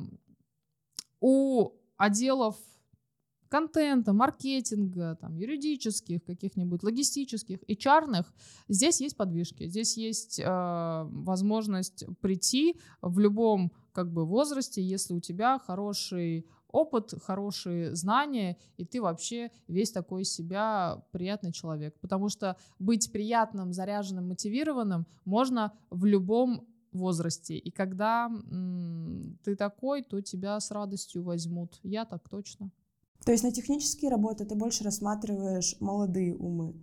у 1.20 1.72
отделов 1.96 2.56
контента, 3.54 4.12
маркетинга, 4.12 5.16
там, 5.20 5.36
юридических, 5.36 6.24
каких-нибудь 6.24 6.82
логистических, 6.82 7.58
HR, 7.68 8.26
здесь 8.68 9.00
есть 9.00 9.16
подвижки, 9.16 9.68
здесь 9.68 9.96
есть 9.96 10.40
э, 10.40 10.44
возможность 10.44 12.04
прийти 12.20 12.80
в 13.00 13.20
любом 13.20 13.70
как 13.92 14.12
бы 14.12 14.26
возрасте, 14.26 14.82
если 14.82 15.14
у 15.14 15.20
тебя 15.20 15.60
хороший 15.60 16.48
опыт, 16.66 17.14
хорошие 17.22 17.94
знания, 17.94 18.56
и 18.76 18.84
ты 18.84 19.00
вообще 19.00 19.52
весь 19.68 19.92
такой 19.92 20.24
себя 20.24 21.04
приятный 21.12 21.52
человек. 21.52 21.94
Потому 22.00 22.28
что 22.28 22.56
быть 22.80 23.12
приятным, 23.12 23.72
заряженным, 23.72 24.30
мотивированным 24.30 25.06
можно 25.24 25.72
в 25.90 26.04
любом 26.06 26.66
возрасте. 26.90 27.56
И 27.56 27.70
когда 27.70 28.26
м- 28.26 29.38
ты 29.44 29.54
такой, 29.54 30.02
то 30.02 30.20
тебя 30.20 30.58
с 30.58 30.72
радостью 30.72 31.22
возьмут. 31.22 31.78
Я 31.84 32.04
так 32.04 32.28
точно. 32.28 32.72
То 33.24 33.32
есть 33.32 33.44
на 33.44 33.52
технические 33.52 34.10
работы 34.10 34.44
ты 34.44 34.54
больше 34.54 34.84
рассматриваешь 34.84 35.76
молодые 35.80 36.34
умы? 36.36 36.74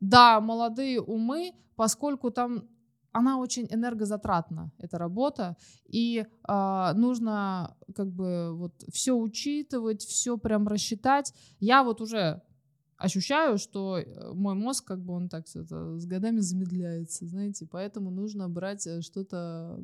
Да, 0.00 0.40
молодые 0.40 1.00
умы, 1.00 1.52
поскольку 1.74 2.30
там 2.30 2.68
она 3.12 3.38
очень 3.38 3.66
энергозатратна, 3.70 4.70
эта 4.78 4.98
работа, 4.98 5.56
и 5.86 6.26
э, 6.48 6.92
нужно 6.94 7.74
как 7.94 8.12
бы 8.12 8.54
вот 8.54 8.74
все 8.92 9.12
учитывать, 9.12 10.02
все 10.02 10.36
прям 10.36 10.68
рассчитать. 10.68 11.32
Я 11.58 11.82
вот 11.82 12.00
уже 12.02 12.42
ощущаю, 12.96 13.58
что 13.58 13.98
э, 13.98 14.32
мой 14.32 14.54
мозг, 14.54 14.84
как 14.86 15.00
бы 15.00 15.14
он 15.14 15.28
так 15.28 15.44
это, 15.54 15.98
с 15.98 16.06
годами 16.06 16.40
замедляется, 16.40 17.26
знаете, 17.26 17.66
поэтому 17.70 18.10
нужно 18.10 18.48
брать 18.48 18.86
э, 18.86 19.02
что-то 19.02 19.78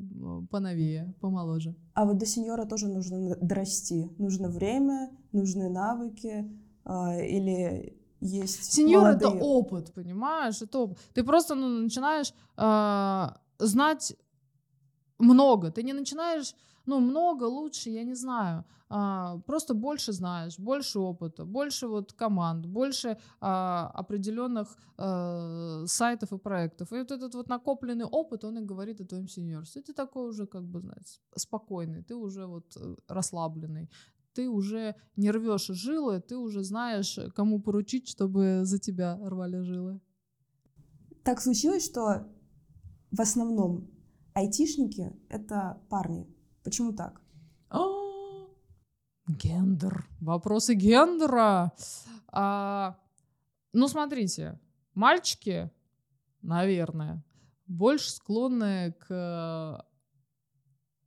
поновее, 0.49 1.13
помоложе. 1.19 1.75
А 1.93 2.05
вот 2.05 2.17
до 2.17 2.25
сеньора 2.25 2.65
тоже 2.65 2.87
нужно 2.87 3.35
дорасти. 3.41 4.09
Нужно 4.17 4.49
время, 4.49 5.11
нужны 5.31 5.69
навыки 5.69 6.51
э, 6.85 7.27
или 7.27 7.97
есть 8.23 8.73
Сеньор 8.73 9.07
это 9.07 9.29
опыт, 9.29 9.93
понимаешь? 9.93 10.61
Это 10.61 10.79
опыт. 10.79 10.97
Ты 11.13 11.23
просто 11.23 11.55
ну, 11.55 11.67
начинаешь 11.67 12.33
э, 12.57 13.27
знать 13.59 14.15
много. 15.19 15.71
Ты 15.71 15.83
не 15.83 15.93
начинаешь 15.93 16.55
ну, 16.85 16.99
много, 16.99 17.43
лучше, 17.43 17.89
я 17.89 18.03
не 18.03 18.15
знаю. 18.15 18.65
А, 18.89 19.39
просто 19.45 19.73
больше 19.73 20.11
знаешь, 20.11 20.59
больше 20.59 20.99
опыта, 20.99 21.45
больше 21.45 21.87
вот 21.87 22.13
команд, 22.13 22.65
больше 22.65 23.17
а, 23.39 23.91
определенных 23.95 24.77
а, 24.97 25.83
сайтов 25.87 26.33
и 26.33 26.37
проектов. 26.37 26.91
И 26.91 26.97
вот 26.97 27.11
этот 27.11 27.35
вот 27.35 27.47
накопленный 27.47 28.05
опыт, 28.05 28.43
он 28.43 28.59
и 28.59 28.61
говорит 28.61 29.01
о 29.01 29.05
твоем 29.05 29.27
сеньорстве. 29.27 29.81
Ты 29.81 29.93
такой 29.93 30.29
уже, 30.29 30.45
как 30.45 30.63
бы, 30.63 30.81
знаешь, 30.81 31.21
спокойный, 31.35 32.03
ты 32.03 32.15
уже 32.15 32.45
вот 32.45 32.77
э, 32.77 32.95
расслабленный 33.07 33.89
ты 34.35 34.49
уже 34.49 34.95
не 35.15 35.31
рвешь 35.31 35.67
жилы, 35.67 36.19
ты 36.19 36.37
уже 36.37 36.63
знаешь, 36.63 37.19
кому 37.35 37.61
поручить, 37.61 38.07
чтобы 38.07 38.61
за 38.63 38.79
тебя 38.79 39.19
рвали 39.21 39.61
жилы. 39.61 40.01
Так 41.23 41.39
случилось, 41.39 41.85
что 41.85 42.27
в 43.11 43.21
основном 43.21 43.89
айтишники— 44.33 45.13
это 45.29 45.81
парни. 45.89 46.27
Почему 46.63 46.93
так? 46.93 47.21
А, 47.69 47.85
гендер. 49.27 50.07
Вопросы 50.21 50.75
гендера. 50.75 51.73
А, 52.27 52.97
ну, 53.73 53.87
смотрите, 53.87 54.59
мальчики, 54.93 55.69
наверное, 56.41 57.23
больше 57.67 58.11
склонны 58.11 58.95
к 58.99 59.85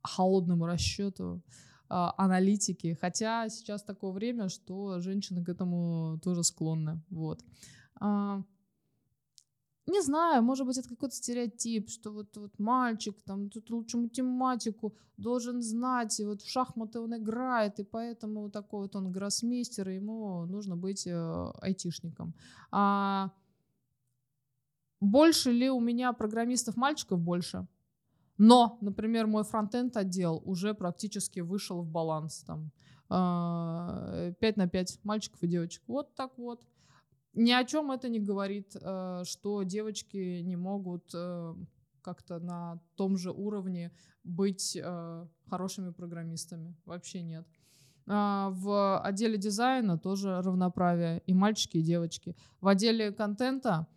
холодному 0.03 0.65
расчету, 0.65 1.43
а, 1.89 2.13
аналитике. 2.17 2.95
Хотя 2.95 3.49
сейчас 3.49 3.83
такое 3.83 4.11
время, 4.11 4.49
что 4.49 4.99
женщины 4.99 5.43
к 5.43 5.49
этому 5.49 6.19
тоже 6.23 6.43
склонны. 6.43 7.01
Вот. 7.09 7.43
Не 9.87 10.01
знаю, 10.01 10.43
может 10.43 10.67
быть, 10.67 10.77
это 10.77 10.89
какой-то 10.89 11.15
стереотип, 11.15 11.89
что 11.89 12.11
вот, 12.11 12.35
вот 12.35 12.59
мальчик 12.59 13.15
там 13.23 13.49
тут 13.49 13.69
лучше 13.69 13.97
математику 13.97 14.93
должен 15.15 15.61
знать, 15.61 16.19
и 16.19 16.25
вот 16.25 16.41
в 16.41 16.49
шахматы 16.49 16.99
он 16.99 17.15
играет, 17.15 17.79
и 17.79 17.83
поэтому 17.83 18.41
вот 18.41 18.51
такой 18.51 18.81
вот 18.81 18.95
он 18.95 19.11
гроссмейстер, 19.11 19.89
и 19.89 19.95
ему 19.95 20.45
нужно 20.45 20.75
быть 20.75 21.07
э, 21.07 21.51
айтишником. 21.61 22.33
А 22.69 23.31
больше 24.99 25.51
ли 25.51 25.69
у 25.69 25.79
меня 25.79 26.11
программистов 26.11 26.75
мальчиков 26.75 27.19
больше? 27.19 27.65
Но, 28.37 28.77
например, 28.81 29.25
мой 29.27 29.43
фронтенд 29.43 29.95
отдел 29.95 30.41
уже 30.45 30.73
практически 30.73 31.39
вышел 31.39 31.81
в 31.81 31.87
баланс 31.87 32.43
там. 32.43 32.71
5 33.09 33.09
а, 33.09 34.33
на 34.55 34.67
5 34.67 34.99
мальчиков 35.03 35.41
и 35.41 35.47
девочек. 35.47 35.81
Вот 35.87 36.13
так 36.15 36.37
вот 36.37 36.61
ни 37.37 37.51
о 37.51 37.63
чем 37.63 37.91
это 37.91 38.09
не 38.09 38.19
говорит, 38.19 38.75
э, 38.75 39.23
что 39.25 39.63
девочки 39.63 40.41
не 40.41 40.55
могут 40.55 41.11
э, 41.13 41.55
как-то 42.01 42.39
на 42.39 42.81
том 42.95 43.17
же 43.17 43.31
уровне 43.31 43.91
быть 44.23 44.75
э, 44.75 45.27
хорошими 45.47 45.91
программистами. 45.91 46.75
Вообще 46.85 47.21
нет. 47.21 47.47
А, 48.07 48.49
в 48.51 48.99
отделе 49.01 49.37
дизайна 49.37 49.97
тоже 49.97 50.41
равноправие 50.41 51.21
и 51.27 51.33
мальчики, 51.33 51.77
и 51.77 51.83
девочки. 51.83 52.35
В 52.59 52.67
отделе 52.67 53.11
контента 53.11 53.87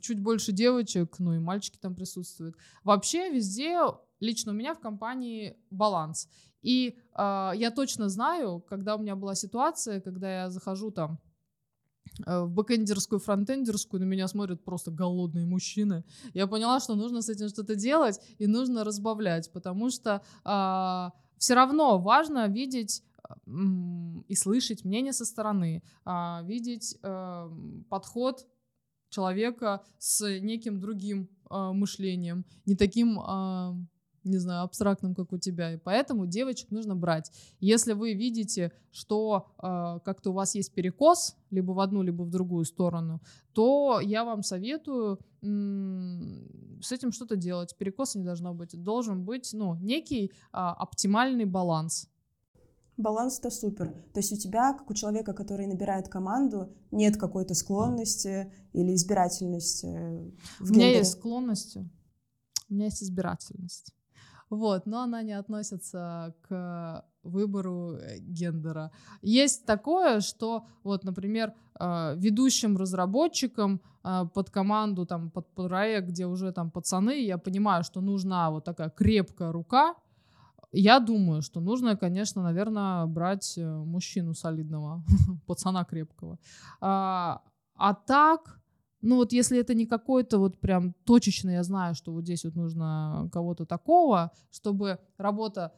чуть 0.00 0.20
больше 0.20 0.52
девочек, 0.52 1.18
ну 1.18 1.34
и 1.34 1.38
мальчики 1.38 1.78
там 1.78 1.94
присутствуют. 1.94 2.56
Вообще 2.84 3.30
везде, 3.30 3.78
лично 4.20 4.52
у 4.52 4.54
меня 4.54 4.74
в 4.74 4.80
компании 4.80 5.56
баланс. 5.70 6.28
И 6.62 6.98
э, 7.16 7.52
я 7.54 7.70
точно 7.70 8.08
знаю, 8.10 8.60
когда 8.60 8.96
у 8.96 8.98
меня 8.98 9.16
была 9.16 9.34
ситуация, 9.34 10.00
когда 10.00 10.42
я 10.42 10.50
захожу 10.50 10.90
там 10.90 11.18
в 12.26 12.48
бэкэндерскую, 12.48 13.18
фронтендерскую 13.18 14.00
на 14.00 14.04
меня 14.04 14.28
смотрят 14.28 14.62
просто 14.64 14.90
голодные 14.90 15.46
мужчины. 15.46 16.04
Я 16.34 16.46
поняла, 16.46 16.80
что 16.80 16.94
нужно 16.94 17.22
с 17.22 17.28
этим 17.28 17.48
что-то 17.48 17.74
делать 17.76 18.20
и 18.38 18.46
нужно 18.46 18.84
разбавлять, 18.84 19.50
потому 19.52 19.90
что 19.90 20.22
а, 20.44 21.12
все 21.38 21.54
равно 21.54 21.98
важно 21.98 22.46
видеть 22.48 23.02
и 24.28 24.34
слышать 24.34 24.84
мнение 24.84 25.12
со 25.12 25.24
стороны, 25.24 25.82
а, 26.04 26.42
видеть 26.44 26.98
а, 27.02 27.50
подход 27.88 28.46
человека 29.10 29.82
с 29.98 30.40
неким 30.40 30.78
другим 30.80 31.28
э, 31.50 31.72
мышлением, 31.72 32.44
не 32.64 32.76
таким 32.76 33.18
э, 33.18 33.74
не 34.24 34.38
знаю, 34.38 34.64
абстрактным, 34.64 35.14
как 35.14 35.32
у 35.32 35.38
тебя. 35.38 35.74
И 35.74 35.76
поэтому 35.76 36.26
девочек 36.26 36.70
нужно 36.70 36.94
брать. 36.94 37.30
Если 37.60 37.92
вы 37.92 38.14
видите, 38.14 38.72
что 38.92 39.52
э, 39.58 40.00
как-то 40.04 40.30
у 40.30 40.32
вас 40.32 40.54
есть 40.54 40.72
перекос, 40.72 41.36
либо 41.50 41.72
в 41.72 41.80
одну, 41.80 42.02
либо 42.02 42.22
в 42.22 42.30
другую 42.30 42.64
сторону, 42.64 43.20
то 43.52 44.00
я 44.00 44.24
вам 44.24 44.42
советую 44.42 45.18
м- 45.42 46.80
с 46.82 46.92
этим 46.92 47.12
что-то 47.12 47.36
делать. 47.36 47.76
Перекоса 47.76 48.18
не 48.18 48.24
должно 48.24 48.54
быть. 48.54 48.80
Должен 48.82 49.24
быть, 49.24 49.50
ну, 49.52 49.76
некий 49.76 50.26
э, 50.26 50.30
оптимальный 50.52 51.44
баланс. 51.44 52.08
Баланс 52.96 53.38
это 53.38 53.50
супер. 53.50 53.92
То 54.12 54.20
есть 54.20 54.32
у 54.32 54.36
тебя, 54.36 54.74
как 54.74 54.90
у 54.90 54.94
человека, 54.94 55.32
который 55.32 55.66
набирает 55.66 56.08
команду, 56.08 56.70
нет 56.90 57.16
какой-то 57.16 57.54
склонности 57.54 58.52
или 58.74 58.94
избирательности. 58.94 59.86
В 60.58 60.70
у 60.70 60.74
меня 60.74 60.90
есть 60.90 61.12
склонности, 61.12 61.88
у 62.68 62.74
меня 62.74 62.84
есть 62.86 63.02
избирательность. 63.02 63.94
Вот, 64.50 64.86
но 64.86 65.02
она 65.02 65.22
не 65.22 65.32
относится 65.32 66.34
к 66.48 67.04
выбору 67.22 67.92
э, 67.92 68.18
гендера. 68.18 68.90
Есть 69.22 69.66
такое, 69.66 70.20
что 70.20 70.64
вот, 70.82 71.04
например, 71.04 71.52
э, 71.78 72.14
ведущим 72.16 72.76
разработчикам 72.76 73.80
э, 74.04 74.24
под 74.34 74.50
команду, 74.50 75.06
там, 75.06 75.30
под 75.30 75.46
проект, 75.54 76.08
где 76.08 76.26
уже 76.26 76.52
там 76.52 76.70
пацаны, 76.70 77.24
я 77.24 77.38
понимаю, 77.38 77.84
что 77.84 78.00
нужна 78.00 78.50
вот 78.50 78.64
такая 78.64 78.90
крепкая 78.90 79.52
рука, 79.52 79.94
я 80.72 81.00
думаю, 81.00 81.42
что 81.42 81.60
нужно, 81.60 81.96
конечно, 81.96 82.42
наверное, 82.42 83.06
брать 83.06 83.58
мужчину 83.58 84.34
солидного, 84.34 85.02
пацана 85.46 85.84
крепкого. 85.84 86.38
А, 86.80 87.42
а 87.74 87.94
так, 87.94 88.59
ну 89.02 89.16
вот 89.16 89.32
если 89.32 89.58
это 89.58 89.74
не 89.74 89.86
какой-то 89.86 90.38
вот 90.38 90.58
прям 90.58 90.94
точечно, 91.04 91.50
я 91.50 91.62
знаю, 91.62 91.94
что 91.94 92.12
вот 92.12 92.24
здесь 92.24 92.44
вот 92.44 92.54
нужно 92.54 93.28
кого-то 93.32 93.66
такого, 93.66 94.32
чтобы 94.50 94.98
работа 95.16 95.72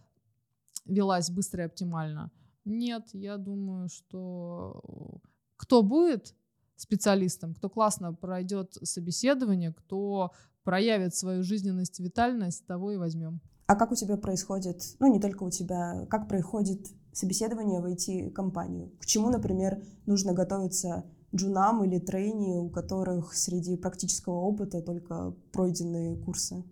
велась 0.87 1.31
быстро 1.31 1.62
и 1.62 1.67
оптимально. 1.67 2.31
Нет, 2.64 3.09
я 3.12 3.37
думаю, 3.37 3.88
что 3.88 5.21
кто 5.57 5.83
будет 5.83 6.35
специалистом, 6.76 7.55
кто 7.55 7.69
классно 7.69 8.12
пройдет 8.12 8.76
собеседование, 8.83 9.73
кто 9.73 10.33
проявит 10.64 11.14
свою 11.14 11.43
жизненность, 11.43 12.00
витальность, 12.00 12.67
того 12.67 12.93
и 12.93 12.97
возьмем. 12.97 13.41
А 13.67 13.76
как 13.76 13.93
у 13.93 13.95
тебя 13.95 14.17
происходит, 14.17 14.83
ну 14.99 15.12
не 15.12 15.21
только 15.21 15.45
у 15.45 15.50
тебя, 15.50 16.07
как 16.11 16.29
происходит 16.29 16.87
собеседование 17.12 17.81
в 17.81 17.87
IT-компанию? 17.87 18.91
К 18.99 19.07
чему, 19.07 19.31
например, 19.31 19.83
нужно 20.07 20.33
готовиться 20.33 21.05
джунам 21.34 21.84
или 21.84 21.98
трейни, 21.98 22.58
у 22.58 22.68
которых 22.70 23.34
среди 23.34 23.76
практического 23.76 24.34
опыта 24.34 24.82
только 24.82 25.34
пройденные 25.52 26.16
курсы? 26.16 26.64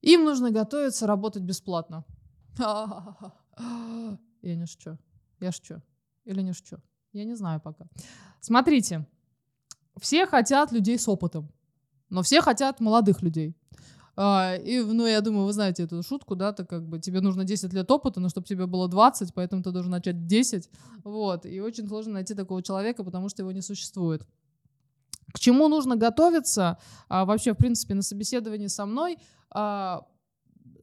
Им 0.00 0.24
нужно 0.24 0.50
готовиться 0.50 1.06
работать 1.06 1.42
бесплатно. 1.42 2.04
Я 4.42 4.56
не 4.56 4.66
шучу. 4.66 4.96
Я 5.40 5.52
шучу. 5.52 5.82
Или 6.24 6.42
не 6.42 6.52
шучу. 6.52 6.78
Я 7.12 7.24
не 7.24 7.34
знаю 7.34 7.60
пока. 7.60 7.86
Смотрите, 8.40 9.06
все 10.00 10.26
хотят 10.26 10.72
людей 10.72 10.98
с 10.98 11.08
опытом, 11.08 11.50
но 12.10 12.22
все 12.22 12.40
хотят 12.40 12.80
молодых 12.80 13.22
людей. 13.22 13.56
А, 14.20 14.56
и, 14.56 14.80
ну, 14.80 15.06
я 15.06 15.20
думаю, 15.20 15.46
вы 15.46 15.52
знаете 15.52 15.84
эту 15.84 16.02
шутку, 16.02 16.34
да, 16.34 16.52
так 16.52 16.68
как 16.68 16.84
бы 16.88 16.98
тебе 16.98 17.20
нужно 17.20 17.44
10 17.44 17.72
лет 17.72 17.88
опыта, 17.88 18.18
но 18.18 18.28
чтобы 18.28 18.48
тебе 18.48 18.66
было 18.66 18.88
20, 18.88 19.32
поэтому 19.32 19.62
ты 19.62 19.70
должен 19.70 19.92
начать 19.92 20.26
10, 20.26 20.68
вот, 21.04 21.46
и 21.46 21.60
очень 21.60 21.86
сложно 21.86 22.14
найти 22.14 22.34
такого 22.34 22.60
человека, 22.60 23.04
потому 23.04 23.28
что 23.28 23.42
его 23.42 23.52
не 23.52 23.62
существует. 23.62 24.26
К 25.32 25.38
чему 25.38 25.68
нужно 25.68 25.94
готовиться 25.94 26.78
а, 27.08 27.24
вообще, 27.24 27.52
в 27.52 27.56
принципе, 27.58 27.94
на 27.94 28.02
собеседовании 28.02 28.66
со 28.66 28.86
мной? 28.86 29.18
А, 29.50 30.04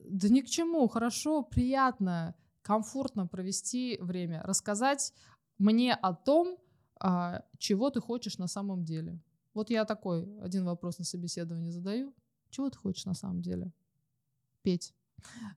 да 0.08 0.30
ни 0.30 0.40
к 0.40 0.48
чему, 0.48 0.88
хорошо, 0.88 1.44
приятно, 1.44 2.36
комфортно 2.62 3.28
провести 3.28 3.98
время, 4.00 4.44
рассказать 4.46 5.12
мне 5.58 5.94
о 5.94 6.14
том, 6.14 6.58
а, 7.02 7.42
чего 7.58 7.90
ты 7.90 8.00
хочешь 8.00 8.38
на 8.38 8.48
самом 8.48 8.86
деле. 8.86 9.20
Вот 9.54 9.70
я 9.72 9.84
такой 9.84 10.26
один 10.40 10.64
вопрос 10.64 11.00
на 11.00 11.04
собеседовании 11.04 11.72
задаю. 11.72 12.14
Чего 12.50 12.70
ты 12.70 12.78
хочешь 12.78 13.06
на 13.06 13.14
самом 13.14 13.42
деле? 13.42 13.72
Петь. 14.62 14.94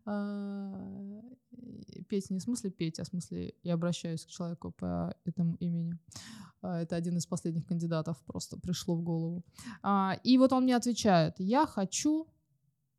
А, 0.05 1.21
петь 2.09 2.31
не 2.31 2.39
в 2.39 2.43
смысле 2.43 2.71
петь, 2.71 2.99
а 3.01 3.05
в 3.05 3.09
смысле 3.09 3.55
я 3.63 3.75
обращаюсь 3.75 4.25
к 4.25 4.29
человеку 4.29 4.71
по 4.71 5.15
этому 5.25 5.55
имени. 5.57 5.99
А, 6.63 6.81
это 6.81 6.97
один 6.97 7.17
из 7.17 7.27
последних 7.27 7.67
кандидатов 7.67 8.19
просто 8.27 8.59
пришло 8.59 8.95
в 8.97 9.03
голову. 9.03 9.45
А, 9.83 10.19
и 10.25 10.39
вот 10.39 10.53
он 10.53 10.65
мне 10.65 10.77
отвечает, 10.77 11.35
я 11.39 11.67
хочу 11.67 12.27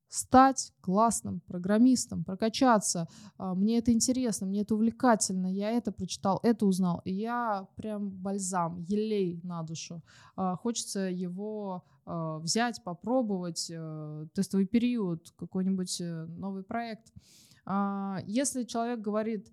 стать 0.09 0.73
классным 0.81 1.39
программистом, 1.41 2.23
прокачаться. 2.23 3.07
А, 3.37 3.53
мне 3.53 3.77
это 3.77 3.91
интересно, 3.93 4.47
мне 4.47 4.61
это 4.61 4.75
увлекательно. 4.75 5.47
Я 5.47 5.69
это 5.71 5.91
прочитал, 5.91 6.39
это 6.43 6.65
узнал. 6.65 7.01
И 7.05 7.13
я 7.13 7.67
прям 7.75 8.09
бальзам, 8.09 8.81
елей 8.81 9.39
на 9.43 9.61
душу. 9.63 10.01
А, 10.35 10.55
хочется 10.55 11.01
его 11.01 11.85
а, 12.05 12.39
взять, 12.39 12.83
попробовать, 12.83 13.67
э, 13.71 14.27
тестовый 14.33 14.65
период, 14.65 15.31
какой-нибудь 15.37 16.01
э, 16.01 16.25
новый 16.25 16.63
проект. 16.63 17.13
Если 18.25 18.63
человек 18.63 18.99
говорит, 18.99 19.51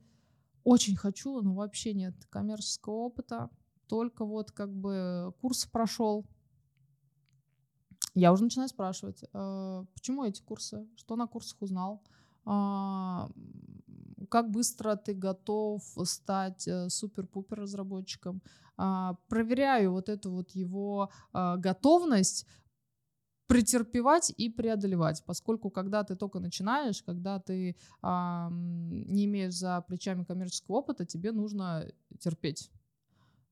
очень 0.64 0.96
хочу, 0.96 1.42
но 1.42 1.52
вообще 1.52 1.92
нет 1.92 2.14
коммерческого 2.30 2.94
опыта, 2.94 3.50
только 3.88 4.24
вот 4.24 4.52
как 4.52 4.72
бы 4.72 5.34
курс 5.42 5.66
прошел, 5.66 6.24
я 8.14 8.32
уже 8.32 8.44
начинаю 8.44 8.68
спрашивать, 8.68 9.24
э, 9.32 9.84
почему 9.94 10.24
эти 10.24 10.42
курсы, 10.42 10.86
что 10.96 11.16
на 11.16 11.26
курсах 11.26 11.60
узнал, 11.60 12.02
а, 12.44 13.28
как 14.30 14.50
быстро 14.50 14.96
ты 14.96 15.14
готов 15.14 15.82
стать 16.04 16.66
э, 16.68 16.88
супер-пупер 16.88 17.60
разработчиком. 17.60 18.40
А, 18.76 19.14
проверяю 19.28 19.92
вот 19.92 20.08
эту 20.08 20.30
вот 20.30 20.50
его 20.52 21.10
а, 21.32 21.56
готовность 21.56 22.46
претерпевать 23.46 24.32
и 24.36 24.50
преодолевать, 24.50 25.22
поскольку 25.24 25.70
когда 25.70 26.02
ты 26.02 26.16
только 26.16 26.40
начинаешь, 26.40 27.02
когда 27.02 27.38
ты 27.38 27.76
а, 28.02 28.48
не 28.50 29.24
имеешь 29.26 29.54
за 29.54 29.84
плечами 29.86 30.24
коммерческого 30.24 30.76
опыта, 30.76 31.04
тебе 31.04 31.32
нужно 31.32 31.86
терпеть 32.18 32.70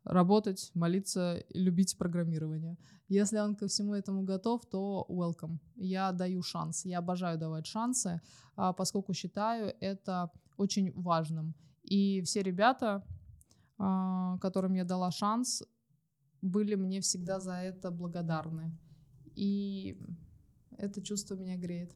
работать, 0.04 0.70
молиться, 0.74 1.42
любить 1.50 1.96
программирование. 1.98 2.76
Если 3.08 3.38
он 3.38 3.56
ко 3.56 3.66
всему 3.66 3.94
этому 3.94 4.22
готов, 4.22 4.64
то 4.66 5.06
welcome. 5.08 5.58
Я 5.76 6.12
даю 6.12 6.42
шанс. 6.42 6.84
Я 6.84 6.98
обожаю 6.98 7.38
давать 7.38 7.66
шансы, 7.66 8.20
а, 8.56 8.72
поскольку 8.72 9.14
считаю 9.14 9.74
это 9.80 10.30
очень 10.56 10.92
важным. 10.92 11.54
И 11.82 12.22
все 12.22 12.42
ребята, 12.42 13.04
а, 13.78 14.38
которым 14.38 14.74
я 14.74 14.84
дала 14.84 15.10
шанс, 15.10 15.62
были 16.42 16.74
мне 16.74 17.00
всегда 17.00 17.40
за 17.40 17.54
это 17.54 17.90
благодарны. 17.90 18.78
И 19.34 19.98
это 20.78 21.02
чувство 21.02 21.34
меня 21.34 21.56
греет. 21.56 21.94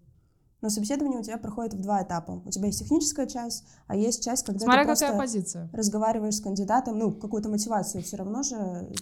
Но 0.61 0.71
собеседование 0.71 1.21
у 1.21 1.23
тебя 1.23 1.39
проходит 1.39 1.75
в 1.75 1.81
два 1.81 2.03
этапа. 2.03 2.43
У 2.45 2.51
тебя 2.51 2.67
есть 2.67 2.81
техническая 2.81 3.27
часть, 3.27 3.65
а 3.87 3.95
есть 3.95 4.25
часть, 4.25 4.45
когда 4.45 4.61
Смотря 4.61 4.83
ты 4.83 4.87
просто 4.87 5.07
какая 5.07 5.21
позиция. 5.21 5.71
разговариваешь 5.73 6.35
с 6.35 6.41
кандидатом, 6.41 6.99
ну, 6.99 7.13
какую-то 7.13 7.49
мотивацию 7.49 8.03
все 8.03 8.17
равно 8.17 8.43
же. 8.43 8.57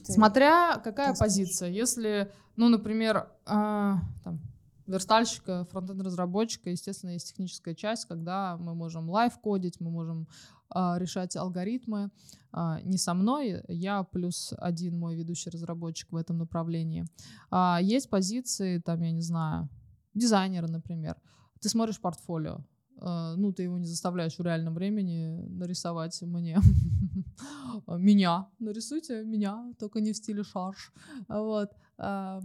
Ты 0.04 0.12
Смотря 0.12 0.76
какая 0.84 1.14
позиция. 1.14 1.70
Если, 1.70 2.30
ну, 2.56 2.68
например, 2.68 3.30
э, 3.46 3.94
там, 4.24 4.40
верстальщика, 4.86 5.66
фронтенд-разработчика, 5.70 6.70
естественно, 6.70 7.10
есть 7.10 7.28
техническая 7.28 7.74
часть, 7.74 8.04
когда 8.04 8.58
мы 8.58 8.74
можем 8.74 9.08
лайв-кодить, 9.08 9.80
мы 9.80 9.90
можем 9.90 10.28
э, 10.74 10.94
решать 10.98 11.36
алгоритмы. 11.36 12.10
Э, 12.52 12.80
не 12.82 12.98
со 12.98 13.14
мной, 13.14 13.62
я 13.68 14.02
плюс 14.02 14.52
один 14.58 14.98
мой 14.98 15.16
ведущий 15.16 15.48
разработчик 15.48 16.12
в 16.12 16.16
этом 16.16 16.36
направлении. 16.36 17.06
А 17.50 17.78
есть 17.80 18.10
позиции, 18.10 18.78
там, 18.78 19.00
я 19.00 19.10
не 19.10 19.22
знаю, 19.22 19.70
дизайнера, 20.12 20.66
например. 20.66 21.16
Ты 21.60 21.68
смотришь 21.68 22.00
портфолио, 22.00 22.64
э, 23.00 23.34
ну, 23.36 23.52
ты 23.52 23.64
его 23.64 23.78
не 23.78 23.86
заставляешь 23.86 24.38
в 24.38 24.42
реальном 24.42 24.74
времени 24.74 25.46
нарисовать 25.48 26.20
мне. 26.22 26.58
меня. 27.86 28.48
Нарисуйте 28.58 29.24
меня, 29.24 29.72
только 29.78 30.00
не 30.00 30.12
в 30.12 30.16
стиле 30.16 30.42
шарш. 30.42 30.92
Вот. 31.28 31.70
А, 31.98 32.42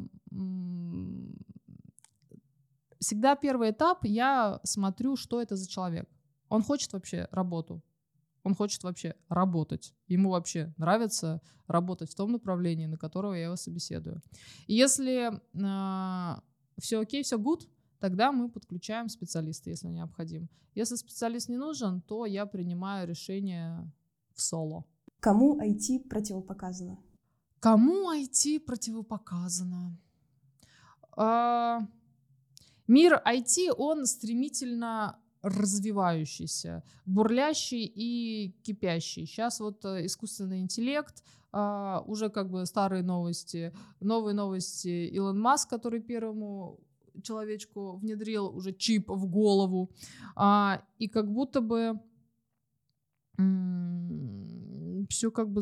всегда 2.99 3.35
первый 3.35 3.71
этап 3.71 4.05
я 4.05 4.59
смотрю, 4.63 5.15
что 5.15 5.41
это 5.41 5.55
за 5.55 5.67
человек. 5.69 6.09
Он 6.49 6.61
хочет 6.63 6.93
вообще 6.93 7.27
работу. 7.31 7.81
Он 8.43 8.55
хочет 8.55 8.83
вообще 8.83 9.15
работать. 9.29 9.93
Ему 10.07 10.31
вообще 10.31 10.73
нравится 10.77 11.41
работать 11.67 12.11
в 12.11 12.15
том 12.15 12.31
направлении, 12.31 12.87
на 12.87 12.97
которого 12.97 13.33
я 13.33 13.45
его 13.45 13.55
собеседую. 13.55 14.21
Если 14.67 15.31
э, 15.31 16.39
все 16.79 16.99
окей, 16.99 17.23
все 17.23 17.37
good, 17.37 17.67
тогда 18.01 18.31
мы 18.31 18.49
подключаем 18.49 19.07
специалиста, 19.07 19.69
если 19.69 19.87
необходим. 19.87 20.49
Если 20.75 20.95
специалист 20.95 21.49
не 21.49 21.57
нужен, 21.57 22.01
то 22.01 22.25
я 22.25 22.45
принимаю 22.45 23.07
решение 23.07 23.89
в 24.33 24.41
соло. 24.41 24.83
Кому 25.19 25.61
IT 25.61 26.09
противопоказано? 26.09 26.97
Кому 27.59 28.11
IT 28.11 28.61
противопоказано? 28.61 29.97
А, 31.15 31.87
мир 32.87 33.21
IT, 33.23 33.71
он 33.77 34.05
стремительно 34.07 35.19
развивающийся, 35.43 36.83
бурлящий 37.05 37.85
и 37.85 38.55
кипящий. 38.63 39.25
Сейчас 39.25 39.59
вот 39.59 39.85
э, 39.85 40.05
искусственный 40.05 40.61
интеллект, 40.61 41.23
а, 41.51 42.03
уже 42.07 42.29
как 42.29 42.49
бы 42.49 42.65
старые 42.65 43.03
новости, 43.03 43.73
новые 43.99 44.33
новости 44.33 45.07
Илон 45.15 45.39
Маск, 45.39 45.69
который 45.69 45.99
первому 45.99 46.79
человечку 47.23 47.97
внедрил 47.97 48.47
уже 48.55 48.73
чип 48.73 49.09
в 49.09 49.27
голову, 49.27 49.89
а, 50.35 50.81
и 50.97 51.07
как 51.07 51.31
будто 51.31 51.61
бы 51.61 51.99
все 55.11 55.31
как 55.31 55.49
бы 55.49 55.61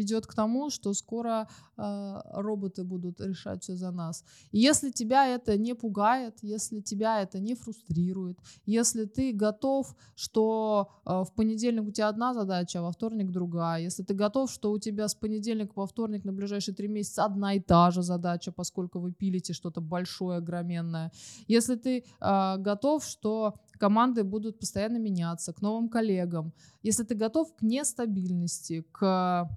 идет 0.00 0.26
к 0.26 0.34
тому, 0.34 0.70
что 0.70 0.94
скоро 0.94 1.48
э, 1.76 2.20
роботы 2.32 2.84
будут 2.84 3.20
решать 3.20 3.62
все 3.62 3.76
за 3.76 3.90
нас. 3.90 4.24
И 4.52 4.58
если 4.58 4.90
тебя 4.90 5.26
это 5.26 5.56
не 5.58 5.74
пугает, 5.74 6.38
если 6.42 6.80
тебя 6.80 7.22
это 7.22 7.40
не 7.40 7.54
фрустрирует, 7.54 8.38
если 8.66 9.04
ты 9.04 9.32
готов, 9.32 9.94
что 10.14 10.88
э, 11.04 11.22
в 11.24 11.34
понедельник 11.34 11.88
у 11.88 11.90
тебя 11.90 12.08
одна 12.08 12.34
задача, 12.34 12.78
а 12.78 12.82
во 12.82 12.92
вторник 12.92 13.30
другая, 13.30 13.82
если 13.82 14.02
ты 14.02 14.14
готов, 14.14 14.50
что 14.50 14.72
у 14.72 14.78
тебя 14.78 15.08
с 15.08 15.14
понедельника 15.14 15.74
по 15.74 15.86
вторник 15.86 16.24
на 16.24 16.32
ближайшие 16.32 16.74
три 16.74 16.88
месяца 16.88 17.24
одна 17.24 17.54
и 17.54 17.60
та 17.60 17.90
же 17.90 18.02
задача, 18.02 18.52
поскольку 18.52 19.00
вы 19.00 19.12
пилите 19.12 19.52
что-то 19.52 19.80
большое, 19.80 20.38
огроменное, 20.38 21.12
если 21.48 21.76
ты 21.76 22.04
э, 22.20 22.56
готов, 22.58 23.04
что 23.04 23.54
команды 23.80 24.24
будут 24.24 24.60
постоянно 24.60 24.98
меняться, 24.98 25.52
к 25.52 25.62
новым 25.62 25.88
коллегам. 25.88 26.52
Если 26.82 27.02
ты 27.02 27.14
готов 27.14 27.56
к 27.56 27.62
нестабильности, 27.62 28.84
к 28.92 29.48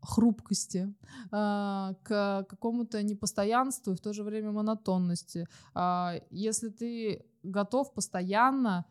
хрупкости, 0.00 0.94
а, 1.30 1.94
к 2.02 2.44
какому-то 2.48 3.02
непостоянству 3.02 3.92
и 3.92 3.96
в 3.96 4.00
то 4.00 4.12
же 4.12 4.22
время 4.22 4.52
монотонности. 4.52 5.46
А, 5.74 6.14
если 6.30 6.68
ты 6.68 7.24
готов 7.42 7.92
постоянно 7.94 8.84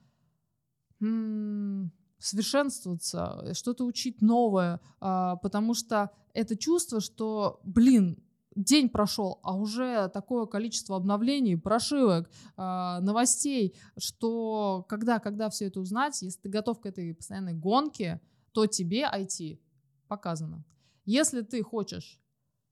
совершенствоваться, 2.20 3.54
что-то 3.54 3.86
учить 3.86 4.22
новое, 4.22 4.80
а, 5.00 5.36
потому 5.36 5.74
что 5.74 6.10
это 6.34 6.58
чувство, 6.58 7.02
что, 7.02 7.60
блин, 7.64 8.25
день 8.56 8.90
прошел, 8.90 9.40
а 9.44 9.56
уже 9.56 10.10
такое 10.10 10.46
количество 10.46 10.96
обновлений, 10.96 11.58
прошивок, 11.58 12.30
э, 12.58 12.98
новостей, 13.02 13.76
что 13.98 14.86
когда, 14.88 15.20
когда 15.20 15.50
все 15.50 15.66
это 15.66 15.80
узнать, 15.80 16.22
если 16.22 16.42
ты 16.42 16.50
готов 16.50 16.80
к 16.80 16.86
этой 16.86 17.14
постоянной 17.14 17.54
гонке, 17.54 18.22
то 18.54 18.66
тебе 18.66 19.04
IT 19.04 19.60
показано. 20.08 20.64
Если 21.06 21.42
ты 21.42 21.62
хочешь 21.62 22.20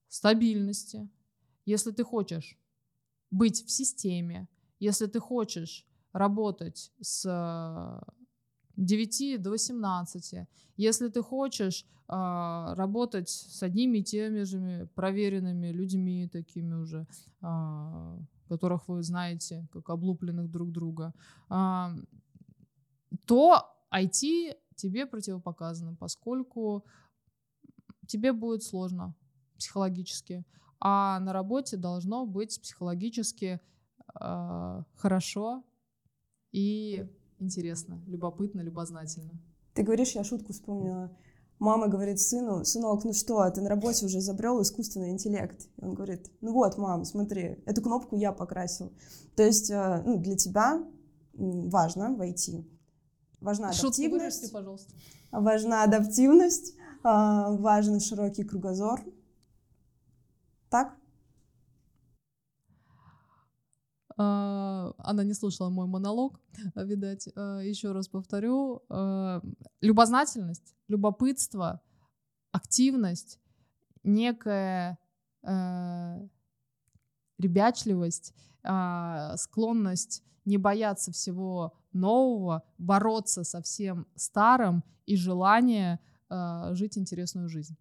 стабильности, 0.08 1.10
если 1.66 1.92
ты 1.92 2.04
хочешь 2.04 2.58
быть 3.30 3.66
в 3.66 3.70
системе, 3.70 4.48
если 4.80 5.08
ты 5.08 5.20
хочешь 5.20 5.86
работать 6.14 6.92
с 7.02 7.26
9 8.78 9.42
до 9.42 9.52
18. 9.52 10.48
Если 10.78 11.10
ты 11.10 11.22
хочешь 11.22 11.86
э, 12.10 12.74
работать 12.76 13.30
с 13.30 13.64
одними 13.64 14.00
и 14.00 14.04
теми 14.04 14.44
же 14.44 14.90
проверенными 14.96 15.72
людьми, 15.72 16.28
такими 16.28 16.74
уже, 16.74 17.08
э, 17.42 18.20
которых 18.50 18.88
вы 18.88 19.04
знаете, 19.04 19.68
как 19.72 19.90
облупленных 19.90 20.50
друг 20.50 20.72
друга, 20.72 21.14
э, 21.50 21.88
то 23.26 23.70
IT 23.94 24.56
тебе 24.76 25.06
противопоказано, 25.06 25.96
поскольку 25.96 26.84
тебе 28.08 28.34
будет 28.34 28.64
сложно 28.64 29.16
психологически, 29.58 30.46
а 30.80 31.20
на 31.20 31.32
работе 31.32 31.78
должно 31.78 32.26
быть 32.26 32.60
психологически 32.62 33.62
э, 34.20 34.84
хорошо 34.96 35.64
и 36.52 37.08
интересно, 37.44 38.02
любопытно, 38.08 38.62
любознательно. 38.62 39.32
Ты 39.74 39.84
говоришь, 39.84 40.16
я 40.16 40.24
шутку 40.24 40.54
вспомнила. 40.54 41.16
Мама 41.60 41.88
говорит 41.88 42.20
сыну, 42.20 42.66
сынок, 42.66 43.06
ну 43.06 43.14
что, 43.14 43.50
ты 43.50 43.62
на 43.62 43.70
работе 43.70 44.06
уже 44.06 44.18
изобрел 44.18 44.62
искусственный 44.62 45.12
интеллект? 45.12 45.70
И 45.78 45.86
он 45.86 45.94
говорит, 45.94 46.32
ну 46.42 46.52
вот, 46.52 46.78
мам, 46.78 47.06
смотри, 47.06 47.64
эту 47.66 47.82
кнопку 47.82 48.16
я 48.16 48.32
покрасил. 48.32 48.92
То 49.36 49.44
есть 49.44 49.70
э, 49.70 50.04
ну, 50.06 50.20
для 50.20 50.36
тебя 50.36 50.84
важно 51.34 52.14
войти. 52.16 52.68
Важна 53.40 53.70
адаптивность. 53.70 54.42
Шутку 54.42 54.54
пожалуйста. 54.54 54.94
Важна 55.32 55.84
адаптивность, 55.84 56.76
а, 57.04 57.52
важен 57.52 58.00
широкий 58.00 58.44
кругозор. 58.44 59.02
Так? 60.70 60.96
А, 64.03 64.03
она 64.16 65.24
не 65.24 65.34
слушала 65.34 65.70
мой 65.70 65.88
монолог, 65.88 66.40
видать. 66.76 67.30
А, 67.36 67.60
Еще 67.60 67.92
раз 67.92 68.08
повторю. 68.08 68.84
А, 68.90 69.42
любознательность, 69.82 70.76
любопытство, 70.88 71.82
активность, 72.52 73.40
некая 74.04 74.98
ребячливость, 77.38 78.34
склонность 79.36 80.24
не 80.46 80.58
бояться 80.58 81.12
всего 81.12 81.74
нового, 81.92 82.64
бороться 82.78 83.44
со 83.44 83.62
всем 83.62 84.08
старым 84.16 84.84
и 85.06 85.18
желание 85.18 86.00
жить 86.72 86.98
интересную 86.98 87.50
жизнь. 87.50 87.76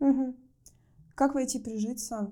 Угу. 0.00 0.36
Как 1.14 1.34
войти 1.34 1.58
прижиться 1.58 2.30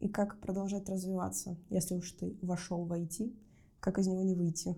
и 0.00 0.08
как 0.08 0.40
продолжать 0.40 0.88
развиваться, 0.88 1.56
если 1.70 1.94
уж 1.94 2.12
ты 2.12 2.36
вошел 2.42 2.84
в 2.84 2.92
IT, 2.92 3.34
как 3.80 3.98
из 3.98 4.06
него 4.06 4.22
не 4.22 4.34
выйти? 4.34 4.76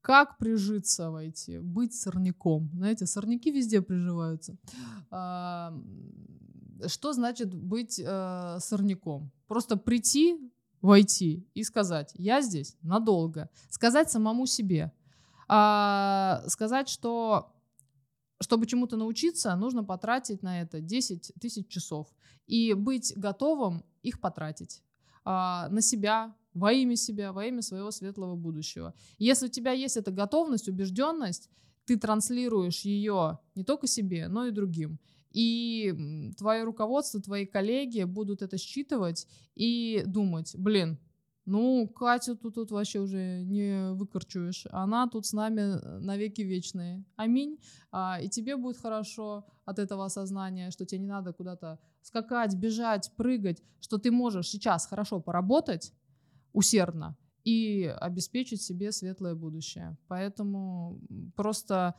Как 0.00 0.38
прижиться 0.38 1.10
в 1.10 1.16
IT? 1.16 1.60
Быть 1.60 1.94
сорняком. 1.94 2.70
Знаете, 2.74 3.06
сорняки 3.06 3.50
везде 3.50 3.82
приживаются. 3.82 4.56
А, 5.10 5.74
что 6.86 7.12
значит 7.12 7.52
быть 7.52 8.00
э, 8.04 8.58
сорняком? 8.60 9.30
Просто 9.48 9.76
прийти 9.76 10.38
в 10.80 10.98
IT 10.98 11.44
и 11.52 11.62
сказать, 11.64 12.12
я 12.14 12.40
здесь 12.40 12.76
надолго. 12.82 13.50
Сказать 13.68 14.10
самому 14.10 14.46
себе. 14.46 14.92
А, 15.48 16.42
сказать, 16.46 16.88
что 16.88 17.52
чтобы 18.40 18.66
чему-то 18.66 18.96
научиться, 18.96 19.54
нужно 19.56 19.82
потратить 19.82 20.42
на 20.42 20.60
это 20.62 20.80
10 20.80 21.32
тысяч 21.40 21.68
часов. 21.68 22.06
И 22.46 22.72
быть 22.72 23.12
готовым 23.16 23.84
их 24.02 24.20
потратить 24.20 24.82
а, 25.24 25.68
на 25.70 25.80
себя, 25.80 26.34
во 26.54 26.72
имя 26.72 26.96
себя, 26.96 27.32
во 27.32 27.44
имя 27.44 27.62
своего 27.62 27.90
светлого 27.90 28.34
будущего. 28.34 28.94
если 29.18 29.46
у 29.46 29.50
тебя 29.50 29.72
есть 29.72 29.96
эта 29.96 30.10
готовность, 30.10 30.68
убежденность, 30.68 31.50
ты 31.84 31.98
транслируешь 31.98 32.80
ее 32.80 33.38
не 33.54 33.64
только 33.64 33.86
себе, 33.86 34.28
но 34.28 34.46
и 34.46 34.50
другим. 34.50 34.98
И 35.30 36.32
твое 36.36 36.64
руководство, 36.64 37.20
твои 37.20 37.46
коллеги 37.46 38.04
будут 38.04 38.42
это 38.42 38.58
считывать 38.58 39.26
и 39.54 40.02
думать, 40.06 40.54
блин, 40.56 40.98
ну, 41.48 41.88
Катю 41.88 42.36
тут, 42.36 42.54
тут 42.54 42.70
вообще 42.70 43.00
уже 43.00 43.42
не 43.42 43.94
выкорчуешь. 43.94 44.66
Она 44.70 45.08
тут 45.08 45.24
с 45.24 45.32
нами 45.32 45.60
э, 45.60 45.98
навеки 45.98 46.42
вечные. 46.42 47.04
Аминь. 47.16 47.58
А, 47.90 48.18
и 48.20 48.28
тебе 48.28 48.56
будет 48.56 48.76
хорошо 48.76 49.46
от 49.64 49.78
этого 49.78 50.04
осознания, 50.04 50.70
что 50.70 50.84
тебе 50.84 51.00
не 51.00 51.06
надо 51.06 51.32
куда-то 51.32 51.78
скакать, 52.02 52.54
бежать, 52.54 53.12
прыгать, 53.16 53.62
что 53.80 53.98
ты 53.98 54.10
можешь 54.10 54.48
сейчас 54.48 54.86
хорошо 54.86 55.20
поработать 55.20 55.92
усердно 56.52 57.16
и 57.44 57.84
обеспечить 58.00 58.62
себе 58.62 58.92
светлое 58.92 59.34
будущее. 59.34 59.96
Поэтому 60.08 61.00
просто 61.36 61.94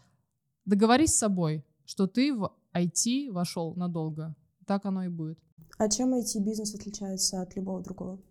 договорись 0.66 1.14
с 1.16 1.20
собой, 1.20 1.66
что 1.86 2.08
ты 2.08 2.34
в 2.34 2.56
IT 2.74 3.32
вошел 3.32 3.76
надолго. 3.76 4.36
Так 4.68 4.86
оно 4.86 5.04
и 5.04 5.08
будет. 5.08 5.40
А 5.78 5.90
чем 5.90 6.14
IT-бизнес 6.14 6.76
отличается 6.76 7.42
от 7.42 7.56
любого 7.56 7.82
другого? 7.82 8.22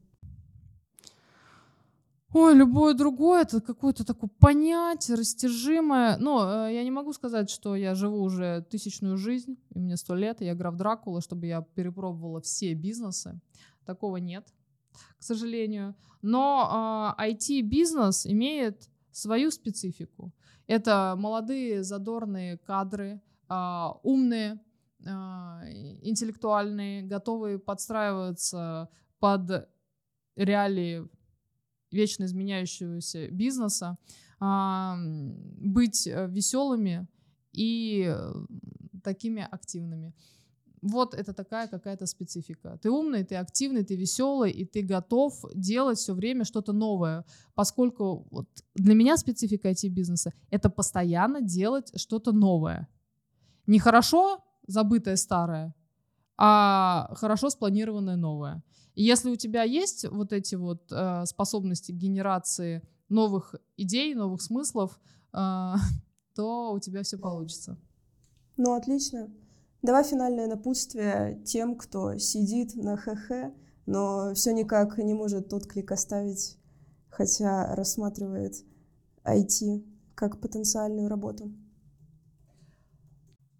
Ой, 2.34 2.54
любое 2.54 2.92
другое, 2.92 3.42
это 3.42 3.62
какое-то 3.62 4.04
такое 4.04 4.28
понятие, 4.38 5.16
растяжимое. 5.16 6.18
Но 6.18 6.66
э, 6.66 6.74
я 6.74 6.84
не 6.84 6.90
могу 6.90 7.14
сказать, 7.14 7.48
что 7.48 7.74
я 7.74 7.94
живу 7.94 8.22
уже 8.22 8.66
тысячную 8.70 9.16
жизнь, 9.16 9.56
и 9.74 9.78
мне 9.78 9.96
сто 9.96 10.14
лет, 10.14 10.42
и 10.42 10.44
я 10.44 10.54
граф 10.54 10.76
Дракула, 10.76 11.22
чтобы 11.22 11.46
я 11.46 11.62
перепробовала 11.62 12.42
все 12.42 12.74
бизнесы. 12.74 13.40
Такого 13.86 14.18
нет, 14.18 14.46
к 15.18 15.22
сожалению. 15.22 15.94
Но 16.20 17.14
э, 17.18 17.30
IT-бизнес 17.30 18.26
имеет 18.26 18.90
свою 19.10 19.50
специфику. 19.50 20.30
Это 20.66 21.14
молодые, 21.16 21.82
задорные 21.82 22.58
кадры, 22.58 23.22
э, 23.48 23.86
умные, 24.02 24.60
э, 25.00 25.08
интеллектуальные, 26.02 27.04
готовые 27.04 27.58
подстраиваться 27.58 28.90
под 29.18 29.66
реалии 30.36 31.08
вечно 31.90 32.24
изменяющегося 32.24 33.28
бизнеса, 33.28 33.98
быть 34.40 36.06
э, 36.06 36.28
веселыми 36.28 37.08
и 37.52 38.06
э, 38.08 38.34
такими 39.02 39.46
активными. 39.50 40.14
вот 40.82 41.14
это 41.14 41.32
такая 41.32 41.66
какая-то 41.66 42.06
специфика. 42.06 42.78
Ты 42.82 42.90
умный, 42.90 43.24
ты 43.24 43.34
активный, 43.34 43.84
ты 43.84 43.96
веселый, 43.96 44.52
и 44.52 44.64
ты 44.64 44.82
готов 44.82 45.44
делать 45.54 45.98
все 45.98 46.14
время 46.14 46.44
что-то 46.44 46.72
новое. 46.72 47.24
Поскольку 47.54 48.28
вот 48.30 48.46
для 48.74 48.94
меня 48.94 49.16
специфика 49.16 49.70
IT-бизнеса— 49.70 50.32
это 50.50 50.70
постоянно 50.70 51.40
делать 51.40 51.90
что-то 51.96 52.32
новое. 52.32 52.86
Не 53.66 53.80
хорошо 53.80 54.38
забытое 54.68 55.16
старое, 55.16 55.74
а 56.36 57.12
хорошо 57.16 57.50
спланированное 57.50 58.16
новое. 58.16 58.62
И 58.98 59.04
если 59.04 59.30
у 59.30 59.36
тебя 59.36 59.62
есть 59.62 60.08
вот 60.10 60.32
эти 60.32 60.56
вот 60.56 60.90
э, 60.90 61.24
способности 61.24 61.92
генерации 61.92 62.82
новых 63.08 63.54
идей, 63.76 64.12
новых 64.16 64.42
смыслов, 64.42 64.98
э, 65.32 65.36
то 66.34 66.72
у 66.72 66.80
тебя 66.80 67.04
все 67.04 67.16
получится. 67.16 67.78
Ну, 68.56 68.74
отлично. 68.74 69.30
Давай 69.82 70.02
финальное 70.02 70.48
напутствие 70.48 71.40
тем, 71.44 71.76
кто 71.76 72.18
сидит 72.18 72.74
на 72.74 72.96
ХХ, 72.96 73.54
но 73.86 74.34
все 74.34 74.52
никак 74.52 74.98
не 74.98 75.14
может 75.14 75.48
тот 75.48 75.68
клик 75.68 75.92
оставить, 75.92 76.58
хотя 77.08 77.76
рассматривает 77.76 78.64
IT 79.22 79.86
как 80.16 80.40
потенциальную 80.40 81.08
работу. 81.08 81.52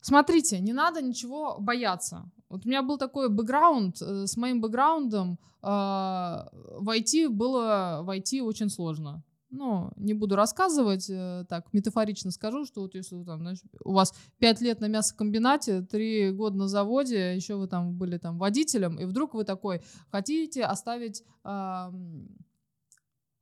Смотрите, 0.01 0.59
не 0.59 0.73
надо 0.73 1.01
ничего 1.01 1.61
бояться. 1.61 2.29
Вот 2.49 2.65
у 2.65 2.69
меня 2.69 2.83
был 2.83 2.99
такой 2.99 3.29
бэкграунд, 3.29 4.01
э, 4.01 4.27
с 4.27 4.37
моим 4.37 4.61
бэкграундом 4.61 5.39
э, 5.63 5.67
в 5.67 6.89
IT 6.89 7.29
было 7.29 8.01
в 8.03 8.11
IT 8.11 8.41
очень 8.41 8.71
сложно. 8.71 9.23
Ну, 9.51 9.91
не 9.97 10.13
буду 10.13 10.37
рассказывать, 10.37 11.09
э, 11.09 11.45
так, 11.49 11.73
метафорично 11.73 12.31
скажу, 12.31 12.67
что 12.67 12.83
вот 12.83 12.95
если 12.95 13.23
там, 13.25 13.41
знаешь, 13.41 13.61
у 13.83 13.93
вас 13.93 14.13
5 14.39 14.61
лет 14.61 14.81
на 14.81 14.89
мясокомбинате, 14.89 15.83
3 15.83 16.33
года 16.33 16.57
на 16.57 16.69
заводе, 16.69 17.35
еще 17.35 17.57
вы 17.57 17.67
там 17.67 17.95
были 17.95 18.19
там 18.19 18.39
водителем, 18.39 18.99
и 18.99 19.07
вдруг 19.07 19.33
вы 19.35 19.45
такой 19.45 19.81
хотите 20.11 20.65
оставить 20.65 21.25
э, 21.45 21.91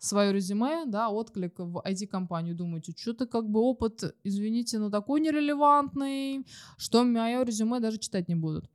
свое 0.07 0.33
резюме, 0.33 0.85
да, 0.87 1.09
отклик 1.09 1.59
в 1.59 1.83
IT-компанию, 1.87 2.55
думаете, 2.55 2.93
что-то 2.97 3.27
как 3.27 3.49
бы 3.49 3.61
опыт, 3.61 4.15
извините, 4.25 4.79
но 4.79 4.91
такой 4.91 5.21
нерелевантный, 5.21 6.47
что 6.77 7.05
мое 7.05 7.43
резюме 7.43 7.81
даже 7.81 7.99
читать 7.99 8.29
не 8.29 8.35
будут. 8.35 8.71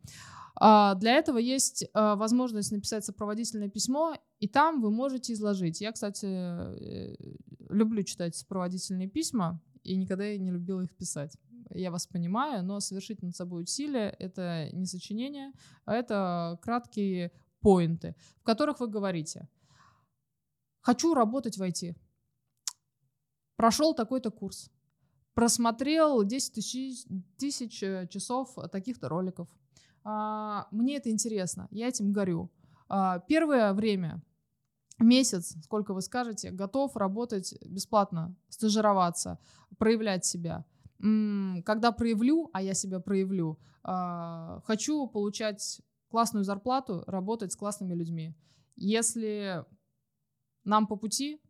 А, 0.55 0.95
для 0.95 1.13
этого 1.13 1.37
есть 1.37 1.85
а, 1.93 2.15
возможность 2.15 2.71
написать 2.71 3.05
сопроводительное 3.05 3.69
письмо, 3.69 4.15
и 4.39 4.47
там 4.47 4.81
вы 4.81 4.91
можете 4.91 5.33
изложить. 5.33 5.81
Я, 5.81 5.91
кстати, 5.91 6.25
э, 6.25 7.15
люблю 7.69 8.03
читать 8.03 8.35
сопроводительные 8.35 9.07
письма, 9.07 9.59
и 9.83 9.95
никогда 9.95 10.37
не 10.37 10.51
любила 10.51 10.81
их 10.81 10.95
писать. 10.95 11.35
Я 11.73 11.89
вас 11.89 12.05
понимаю, 12.05 12.63
но 12.63 12.79
совершить 12.79 13.23
над 13.23 13.35
собой 13.35 13.63
усилия— 13.63 14.15
это 14.19 14.69
не 14.73 14.85
сочинение, 14.85 15.53
а 15.85 15.95
это 15.95 16.59
краткие 16.61 17.31
поинты, 17.61 18.15
в 18.41 18.43
которых 18.43 18.79
вы 18.79 18.87
говорите 18.87 19.47
«Хочу 20.81 21.13
работать 21.13 21.57
в 21.57 21.61
IT». 21.61 21.95
Прошел 23.55 23.93
такой-то 23.93 24.31
курс. 24.31 24.69
Просмотрел 25.33 26.23
10 26.23 26.53
тысяч, 26.53 27.05
тысяч 27.37 27.81
э, 27.83 28.07
часов 28.09 28.55
таких-то 28.71 29.07
роликов 29.07 29.47
а, 30.03 30.67
мне 30.71 30.97
это 30.97 31.09
интересно, 31.09 31.67
я 31.71 31.87
этим 31.87 32.11
горю. 32.11 32.51
А, 32.89 33.19
первое 33.19 33.73
время, 33.73 34.21
месяц, 34.99 35.55
сколько 35.63 35.93
вы 35.93 36.01
скажете, 36.01 36.51
готов 36.51 36.95
работать 36.95 37.55
бесплатно, 37.65 38.35
стажироваться, 38.49 39.39
проявлять 39.77 40.25
себя. 40.25 40.65
Когда 41.65 41.91
проявлю, 41.91 42.51
а 42.53 42.61
я 42.61 42.75
себя 42.75 42.99
проявлю, 42.99 43.57
а, 43.83 44.61
хочу 44.65 45.07
получать 45.07 45.81
классную 46.09 46.43
зарплату, 46.43 47.03
работать 47.07 47.51
с 47.51 47.55
классными 47.55 47.95
людьми. 47.95 48.35
Если 48.75 49.65
нам 50.63 50.87
по 50.87 50.95
пути, 50.95 51.41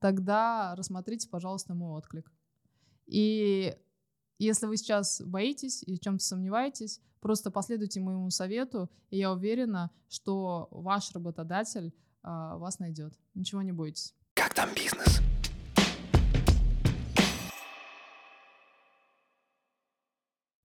тогда 0.00 0.74
рассмотрите, 0.76 1.28
пожалуйста, 1.28 1.74
мой 1.74 1.96
отклик. 1.96 2.32
И 3.06 3.76
если 4.38 4.66
вы 4.66 4.76
сейчас 4.76 5.22
боитесь 5.22 5.82
и 5.82 5.96
в 5.96 6.00
чем-то 6.00 6.24
сомневаетесь, 6.24 7.00
просто 7.20 7.50
последуйте 7.50 8.00
моему 8.00 8.30
совету, 8.30 8.90
и 9.10 9.18
я 9.18 9.32
уверена, 9.32 9.90
что 10.08 10.68
ваш 10.70 11.12
работодатель 11.12 11.94
а, 12.22 12.56
вас 12.58 12.78
найдет. 12.78 13.14
Ничего 13.34 13.62
не 13.62 13.72
бойтесь. 13.72 14.14
Как 14.34 14.52
там 14.54 14.68
бизнес? 14.74 15.20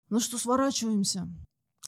Ну 0.10 0.20
что, 0.20 0.38
сворачиваемся. 0.38 1.28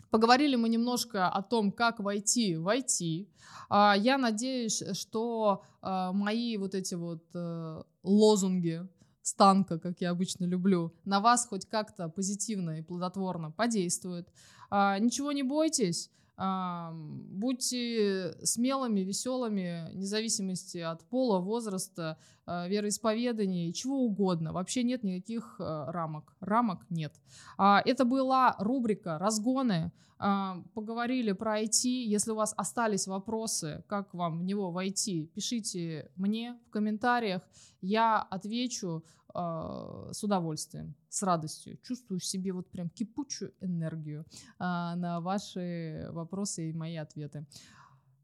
Поговорили 0.10 0.56
мы 0.56 0.70
немножко 0.70 1.28
о 1.28 1.42
том, 1.42 1.72
как 1.72 2.00
войти 2.00 2.56
в 2.56 2.68
IT. 2.68 3.28
А, 3.70 3.96
я 3.98 4.18
надеюсь, 4.18 4.82
что 4.94 5.64
а, 5.82 6.12
мои 6.14 6.58
вот 6.58 6.76
эти 6.76 6.96
вот 6.96 7.24
э, 7.34 7.84
лозунги 8.04 8.88
с 9.22 9.34
танка, 9.34 9.78
как 9.78 10.00
я 10.00 10.12
обычно 10.12 10.46
люблю, 10.46 10.94
на 11.04 11.20
вас 11.20 11.46
хоть 11.46 11.66
как-то 11.66 12.08
позитивно 12.08 12.80
и 12.80 12.82
плодотворно 12.82 13.52
подействует. 13.52 14.30
А, 14.70 14.98
ничего 15.00 15.34
не 15.34 15.44
бойтесь, 15.44 16.10
будьте 16.38 18.38
смелыми, 18.44 19.02
веселыми, 19.02 19.90
вне 19.92 20.06
зависимости 20.06 20.78
от 20.78 21.04
пола, 21.06 21.40
возраста, 21.40 22.18
а, 22.46 22.68
вероисповедания, 22.68 23.74
чего 23.74 24.04
угодно. 24.04 24.54
Вообще 24.54 24.84
нет 24.84 25.04
никаких 25.04 25.56
а, 25.60 25.92
рамок. 25.92 26.36
Рамок 26.40 26.86
нет. 26.90 27.14
А, 27.58 27.82
это 27.84 28.06
была 28.06 28.56
рубрика 28.60 29.18
«Разгоны». 29.18 29.92
А, 30.20 30.64
поговорили 30.74 31.32
про 31.34 31.62
IT. 31.62 31.88
Если 31.88 32.32
у 32.32 32.36
вас 32.36 32.54
остались 32.56 33.06
вопросы, 33.06 33.84
как 33.88 34.14
вам 34.14 34.40
в 34.40 34.44
него 34.44 34.72
войти, 34.72 35.30
пишите 35.36 36.10
мне 36.16 36.58
в 36.68 36.72
комментариях. 36.72 37.42
Я 37.82 38.22
отвечу. 38.22 39.04
А, 39.34 40.10
с 40.12 40.24
удовольствием, 40.24 40.96
с 41.10 41.24
радостью. 41.24 41.78
Чувствую 41.84 42.20
в 42.20 42.26
себе 42.26 42.54
вот 42.54 42.70
прям 42.70 42.90
кипучую 42.90 43.54
энергию 43.60 44.26
а, 44.60 44.96
на 44.96 45.22
ваши 45.22 46.08
вопросы 46.12 46.70
и 46.70 46.74
мои 46.74 46.96
ответы. 46.96 47.46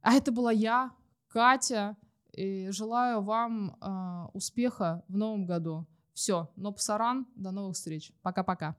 А 0.01 0.13
это 0.13 0.31
была 0.31 0.51
я, 0.51 0.91
Катя, 1.27 1.97
и 2.31 2.69
желаю 2.71 3.21
вам 3.21 3.77
а, 3.79 4.29
успеха 4.33 5.03
в 5.07 5.17
новом 5.17 5.45
году. 5.45 5.87
Все, 6.13 6.51
но 6.55 6.71
псаран, 6.71 7.27
до 7.35 7.51
новых 7.51 7.75
встреч. 7.75 8.13
Пока-пока. 8.21 8.75